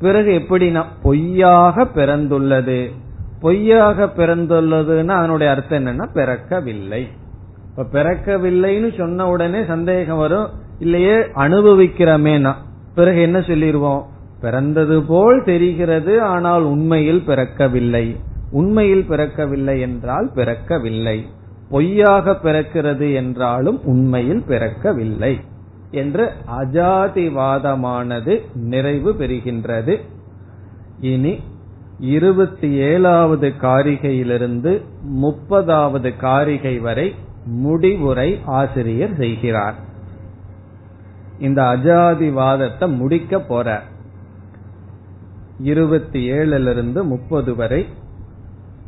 பிறகு 0.00 0.34
எப்படி 0.34 0.72
பொய்யாக 1.02 1.84
பிறந்துள்ளது? 1.84 2.92
பொய்யாக 3.40 4.06
பிறந்துள்ளதுன்னா 4.16 5.14
அதனுடைய 5.20 5.52
அர்த்தம் 5.52 5.86
என்னன்னா 5.86 6.06
பிறக்கவில்லை. 6.14 7.02
இப்ப 7.70 7.86
பிறக்கவில்லைன்னு 7.92 8.90
சொன்ன 8.98 9.28
உடனே 9.28 9.64
சந்தேகம் 9.64 10.18
வரும். 10.18 10.48
இல்லையே 10.78 11.16
அனுபவிக்கிறமேனா 11.16 12.52
பிறகு 12.94 13.20
என்ன 13.20 13.38
சொல்லிடுவோம் 13.40 14.02
பிறந்தது 14.40 15.02
போல் 15.02 15.44
தெரிகிறது 15.44 16.22
ஆனால் 16.22 16.62
உண்மையில் 16.62 17.22
பிறக்கவில்லை. 17.26 18.16
உண்மையில் 18.50 19.06
பிறக்கவில்லை 19.08 19.80
என்றால் 19.80 20.28
பிறக்கவில்லை. 20.34 21.18
பொய்யாக 21.70 22.34
பிறக்கிறது 22.42 23.14
என்றாலும் 23.14 23.78
உண்மையில் 23.84 24.42
பிறக்கவில்லை 24.48 25.32
என்று 25.90 26.24
அஜாதிவாதமானது 26.60 28.34
நிறைவு 28.54 29.12
பெறுகின்றது. 29.12 29.96
இனி 31.00 31.32
இருபத்தி 32.00 32.70
ஏழாவது 32.70 33.52
காரிகையிலிருந்து 33.60 34.82
முப்பதாவது 35.14 36.16
காரிகை 36.16 36.78
வரை 36.78 37.14
முடிவுரை 37.44 38.40
ஆசிரியர் 38.44 39.16
செய்கிறார். 39.16 39.74
இந்த 41.38 41.62
அஜாதிவாதத்தை 41.62 42.96
முடிக்க 42.96 43.40
போற. 43.40 43.82
இருபத்தி 45.58 46.30
ஏழிலிருந்து 46.30 47.02
முப்பது 47.02 47.54
வரை 47.54 47.86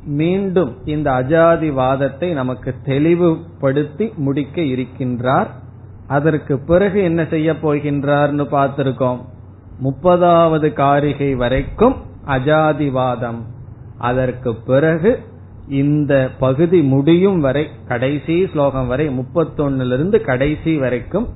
மீண்டும் 0.05 0.77
இந்த 0.85 1.11
அஜாதிவாதத்தை 1.11 2.33
நமக்கு 2.33 2.75
தெளிவுபடுத்தி 2.85 4.13
முடிக்க 4.17 4.63
இருக்கின்றார். 4.63 5.47
அதற்கு 6.07 6.59
பிறகு 6.59 7.03
என்ன 7.03 7.27
செய்ய 7.31 7.53
போகின்றார்னு 7.53 8.45
பார்த்திருக்கோம். 8.53 9.19
முப்பதாவது 9.83 10.73
காரிகை 10.73 11.35
வரைக்கும் 11.35 12.07
அஜாதிவாதம். 12.29 13.41
அதற்கு 13.99 14.55
பிறகு 14.55 15.19
இந்த 15.69 16.31
பகுதி 16.39 16.83
முடியும் 16.83 17.41
வரை 17.41 17.67
கடைசி 17.89 18.49
ஸ்லோகம் 18.53 18.87
வரை 18.87 19.09
முப்பத்தொன்னிலிருந்து 19.09 20.21
கடைசி 20.21 20.77
வரைக்கும் 20.77 21.29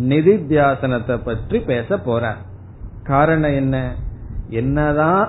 நிதித்தியாசனத்தை 0.00 1.20
பற்றி 1.24 1.58
பேச 1.58 1.96
போறார். 1.96 2.36
காரணம் 3.02 3.54
என்ன? 3.54 3.94
என்னதான் 4.48 5.28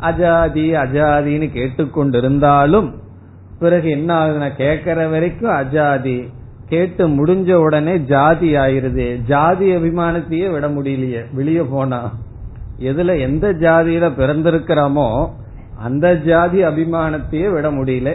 அஜாதி 0.00 0.66
அஜாதின்னு 0.84 1.48
கேட்டுக்கொண்டிருந்தாலும் 1.52 2.92
பிறகு 3.58 3.90
என்ன 3.90 4.26
ஆகுதுன்னா 4.26 4.56
கேட்கிற 4.56 5.08
வரைக்கும் 5.08 5.50
அஜாதி. 5.50 6.28
கேட்டு 6.68 7.08
முடிஞ்ச 7.08 7.52
உடனே 7.52 7.98
ஜாதி 7.98 8.54
ஆயிருது. 8.54 9.22
ஜாதி 9.22 9.76
அபிமானத்தையே 9.76 10.52
விட 10.52 10.68
முடியலையே. 10.68 11.34
வெளியே 11.34 11.62
போனா. 11.62 12.12
எதுல 12.79 13.15
எந்த 13.19 13.45
ஜாதியில 13.61 14.05
பிறந்திருக்கிறோமோ 14.17 15.07
அந்த 15.83 16.07
ஜாதி 16.23 16.59
அபிமானத்தையே 16.63 17.47
விட 17.51 17.67
முடியல 17.71 18.11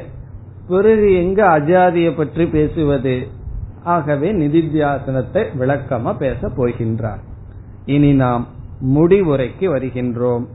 பிறகு 0.68 1.08
எங்க 1.16 1.40
அஜாதிய 1.58 2.08
பற்றி 2.16 2.44
பேசுவது 2.46 3.16
ஆகவே 3.84 4.28
நிதித்தியாசனத்தை 4.32 5.42
விளக்கமா 5.58 6.12
பேச 6.16 6.48
போகின்றார் 6.56 7.22
இனி 7.86 8.12
நாம் 8.14 8.44
முடிவுரைக்கு 8.94 9.66
வருகின்றோம் 9.74 10.46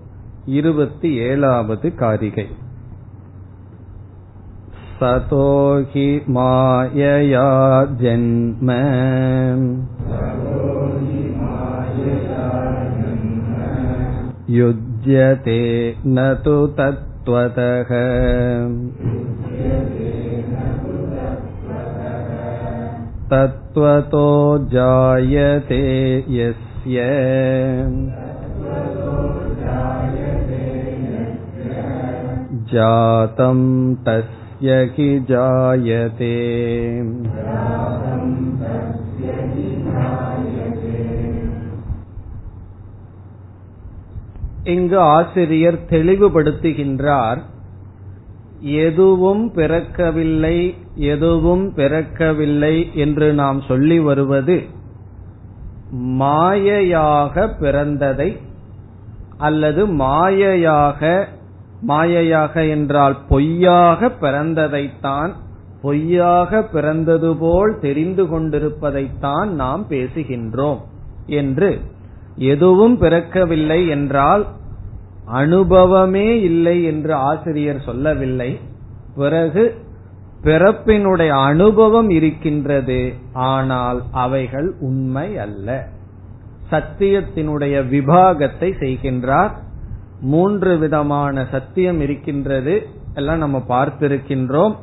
இருபத்தி 0.58 1.10
ஏழாவது 1.20 1.88
காரிகை 1.96 2.46
सतो 5.02 5.46
हि 5.92 6.08
मायया 6.28 7.46
जन्म 8.02 8.70
युज्यते 14.58 15.62
न 16.08 16.34
तु 16.46 16.56
तत्त्वतः 16.80 17.92
तत्त्वतो 23.32 24.28
जायते 24.74 25.84
यस्य 26.38 27.06
जातं 32.74 33.60
तस्य 34.08 34.76
हि 34.96 35.08
जायते 35.30 36.36
இங்கு 44.67 44.99
ஆசிரியர் 45.11 45.79
தெளிவுபடுத்துகின்றார் 45.91 47.41
எதுவும் 48.83 49.45
பிறக்கவில்லை 49.55 50.57
எதுவும் 51.09 51.65
பிறக்கவில்லை 51.75 52.75
என்று 52.95 53.27
நாம் 53.35 53.61
சொல்லி 53.63 53.99
வருவது 54.01 54.57
மாயையாக 56.21 57.35
பிறந்ததை 57.61 58.31
அல்லது 59.39 59.83
மாயையாக 59.99 61.01
மாயையாக 61.83 62.55
என்றால் 62.69 63.17
பொய்யாக 63.29 64.09
பிறந்ததைத்தான் 64.21 65.33
பொய்யாக 65.83 66.63
பிறந்தது 66.67 67.31
போல் 67.37 67.73
தெரிந்து 67.79 68.25
கொண்டிருப்பதைத்தான் 68.27 69.49
நாம் 69.55 69.85
பேசுகின்றோம் 69.89 70.81
என்று 71.37 71.71
எதுவும் 72.37 73.01
பிறக்கவில்லை 73.01 73.89
என்றால் 73.89 74.47
அனுபவமே 75.25 76.41
இல்லை 76.41 76.85
என்று 76.85 77.15
ஆசிரியர் 77.15 77.83
சொல்லவில்லை. 77.85 78.61
பிறகு 79.17 79.75
பிறப்பினுடைய 80.43 81.29
அனுபவம் 81.29 82.11
இருக்கின்றது. 82.11 83.13
ஆனால் 83.33 84.03
அவைகள் 84.11 84.75
உண்மை 84.81 85.39
அல்ல. 85.39 85.89
சத்தியத்தினுடைய 86.71 87.85
விபாகத்தை 87.89 88.73
செய்கின்றார். 88.81 89.51
மூன்று 90.21 90.79
விதமான 90.79 91.47
சத்தியம் 91.51 92.01
இருக்கின்றது. 92.01 92.87
எல்லாம் 93.15 93.39
நம்ம 93.39 93.65
பார்த்திருக்கின்றோம். 93.69 94.75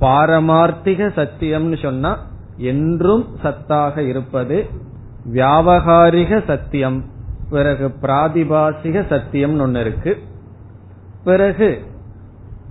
பாரமார்த்திக 0.00 1.10
சத்தியம்னு 1.16 1.82
சொன்னா 1.82 2.18
என்றும் 2.56 3.26
சத்தாக 3.42 3.98
இருப்பது. 3.98 4.66
வியாவகாரிக 5.30 6.44
சத்தியம் 6.46 7.04
பிறகு 7.50 7.88
பிராதிபாசிக 8.02 9.06
சத்தியம் 9.08 9.60
ஒன்னு 9.60 9.80
இருக்கு. 9.80 10.18
பிறகு 11.24 11.82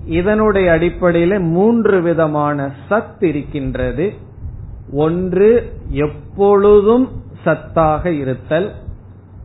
இதனுடைய 0.06 0.72
அடிப்படையில 0.72 1.40
மூன்று 1.40 2.02
விதமான 2.02 2.72
சத் 2.90 3.24
இருக்கின்றது. 3.24 4.14
ஒன்று 4.92 5.80
எப்பொழுதும் 5.88 7.10
சத்தாக 7.46 8.06
இருத்தல் 8.06 8.72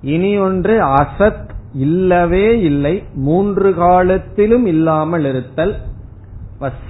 இனி 0.01 0.39
ஒன்று 0.39 0.81
அசத் 0.81 1.49
இல்லவே 1.73 2.61
இல்லை 2.61 3.03
மூன்று 3.15 3.75
காலத்திலும் 3.75 4.67
இல்லாமல் 4.67 5.25
இருத்தல். 5.25 5.75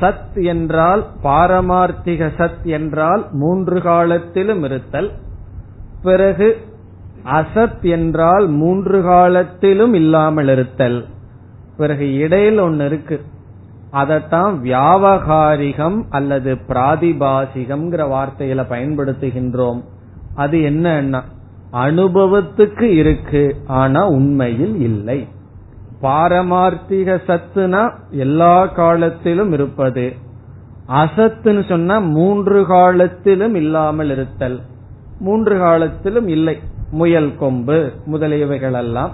சத் 0.00 0.44
என்றால் 0.44 1.06
பாரமார்த்திக 1.22 2.30
சத் 2.38 2.64
என்றால் 2.64 3.26
மூன்று 3.32 3.82
காலத்திலும் 3.82 4.62
இருத்தல். 4.62 5.10
பிறகு 6.08 6.48
அசத் 7.34 7.84
என்றால் 7.96 8.46
மூன்று 8.60 8.98
காலத்திலும் 9.02 9.94
இல்லாமல் 9.94 10.48
இருத்தல் 10.48 10.98
பிறகு 11.76 12.06
இடையில் 12.16 12.58
ஒன்னு 12.58 12.84
இருக்கு. 12.84 13.16
அதத்தான் 13.92 14.52
வியாபகாரிகம் 14.66 15.98
அல்லது 16.10 16.50
பிராதிபாசிகம்ங்கிற 16.68 18.02
வார்த்தையில 18.14 18.60
பயன்படுத்துகின்றோம். 18.72 19.80
அது 20.34 20.56
என்ன 20.62 21.22
அனுபவத்துக்கு 21.84 22.86
இருக்கு 23.00 23.42
ஆனா 23.80 24.02
உண்மையில் 24.08 24.76
இல்லை. 24.88 25.18
பாரமார்த்திக 26.02 27.18
சத்துனா 27.28 27.82
எல்லா 28.24 28.56
காலத்திலும் 28.78 29.52
இருப்பது. 29.52 30.06
அசத்துன்னு 31.02 31.62
சொன்னா 31.68 31.98
மூன்று 32.16 32.60
காலத்திலும் 32.66 33.54
இல்லாமல் 33.54 34.10
இருத்தல் 34.10 34.58
மூன்று 35.18 35.58
காலத்திலும் 35.58 36.28
இல்லை. 36.28 36.58
முயல் 36.90 37.36
கொம்பு 37.36 37.92
முதலியவைகள் 38.06 38.72
எல்லாம் 38.72 39.12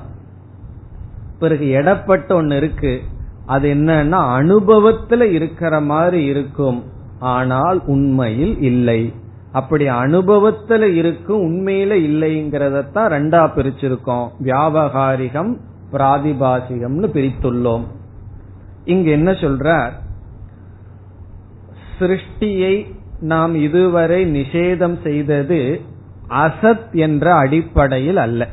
பிறகு 1.38 1.64
எடப்பட்ட 1.64 2.32
ஒன்னு 2.32 2.56
இருக்கு. 2.56 3.00
அது 3.46 3.74
என்னன்னா 3.74 4.20
அனுபவத்துல 4.40 5.22
இருக்கிற 5.22 5.80
மாதிரி 5.80 6.24
இருக்கும். 6.24 6.84
ஆனால் 7.18 7.82
உண்மையில் 7.86 8.60
இல்லை. 8.60 9.12
அப்படி 9.52 9.88
அனுபவத்துல 9.88 10.82
இருக்கும் 10.82 11.40
உண்மையில 11.40 11.94
இல்லைங்கிறதத்தான் 12.08 13.12
ரெண்டா 13.14 13.42
பிரிச்சிருக்கோம். 13.56 14.28
வியாபகாரிகம் 14.42 15.56
பிராதிபாசிகம்னு 15.92 17.08
பிரித்துள்ளோம். 17.12 17.84
இங்க 18.84 19.10
என்ன 19.10 19.30
சொல்ற 19.30 19.90
சிருஷ்டியை 21.98 22.94
நாம் 23.20 23.54
இதுவரை 23.54 24.40
நிஷேதம் 24.40 25.02
செய்தது 25.02 25.80
அசத் 26.28 26.92
என்ற 26.92 27.34
அடிப்படையில் 27.34 28.16
அல்ல. 28.16 28.48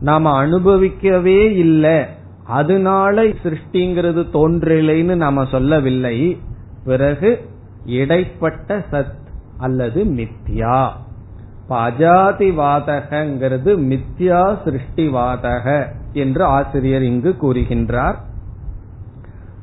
நாம 0.00 0.46
அனுபவிக்கவே 0.46 1.50
இல்லை. 1.50 2.04
அதனால 2.44 3.22
சிருஷ்டிங்கிறது 3.22 4.26
தோன்றலைன்னு 4.32 5.14
நாம 5.14 5.44
சொல்லவில்லை. 5.44 6.40
பிறகு 6.84 7.48
இடைப்பட்ட 7.86 8.84
சத் 8.90 9.16
அல்லது 9.58 10.04
மித்யா. 10.04 10.88
அஜாதிவாதகங்கிறது 11.70 12.78
மித்யா 13.76 14.58
சிருஷ்டிவாதக 14.64 15.86
என்று 16.12 16.44
ஆசிரியர் 16.44 17.02
இங்கு 17.02 17.34
கூறுகின்றார். 17.42 18.14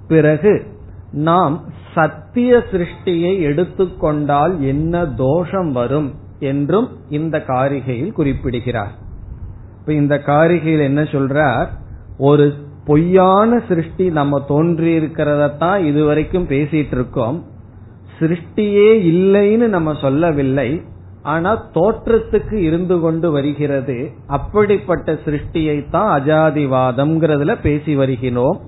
பிறகு 0.07 0.65
நாம் 1.11 1.63
சத்திய 1.93 2.63
சிருஷ்டியை 2.71 3.41
எடுத்துக்கொண்டால் 3.41 4.61
என்ன 4.61 5.05
தோஷம் 5.05 5.71
வரும்? 5.71 6.13
என்றும் 6.39 6.89
இந்த 7.09 7.43
காரிகையில் 7.47 8.11
குறிப்பிடுகிறார். 8.11 8.91
இப்ப 9.79 9.93
இந்த 9.93 10.21
காரிகையில் 10.25 10.81
என்ன 10.81 11.01
சொல்றார்? 11.03 11.67
ஒரு 12.17 12.53
பொய்யான 12.85 13.61
சிருஷ்டி 13.67 14.09
நம்ம 14.09 14.39
தோன்றி 14.39 14.91
இருக்கிறதத்தான் 14.91 15.85
இதுவரைக்கும் 15.85 16.47
பேசிட்டு 16.47 16.91
இருக்கோம் 16.91 17.43
சிருஷ்டியே 18.19 18.89
இல்லைன்னு 19.13 19.67
நம்ம 19.67 19.93
சொல்லவில்லை. 19.93 20.81
ஆனா 21.21 21.69
தோற்றத்துக்கு 21.73 22.53
இருந்து 22.53 22.99
கொண்டு 22.99 23.31
வருகிறது. 23.31 24.11
அப்படிப்பட்ட 24.27 25.13
சிருஷ்டியை 25.13 25.89
தான் 25.89 26.21
அஜாதிவாதம்ங்கிறதுல 26.21 27.57
பேசி 27.61 27.95
வருகிறோம். 27.95 28.59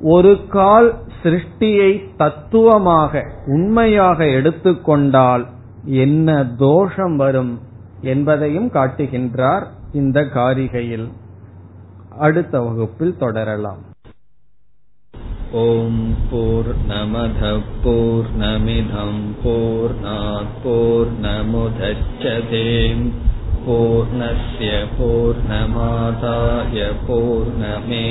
ஒரு 0.00 0.40
கால் 0.48 0.94
சிருஷ்டியை 1.22 2.04
தத்துவமாக 2.16 3.22
உண்மையாக 3.46 4.26
எடுத்துக்கொண்டால் 4.26 5.46
என்ன 6.03 6.29
தோஷம் 6.61 7.15
வரும் 7.17 7.53
என்பதையும் 8.03 8.69
காட்டுகின்றார் 8.69 9.65
இந்த 9.99 10.19
காரிகையில் 10.35 11.07
அடுத்த 12.25 12.61
வகுப்பில் 12.61 13.19
தொடரலாம் 13.23 13.83
ॐ 15.51 15.93
पूर्णमधः 16.29 17.55
पूर्णमिधम् 17.83 19.21
पूर्णात् 19.39 20.67
पूर्णस्य 23.65 24.69
पूर्णमादाय 24.91 26.77
पूर्णमेवावशिष्यते 27.07 28.05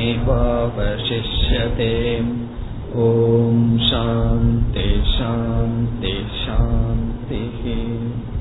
ॐ 2.99 3.62
शान्ति 3.88 4.88
शान्ति 5.12 6.14
शान्ति 6.36 7.11
ربهم 7.32 8.32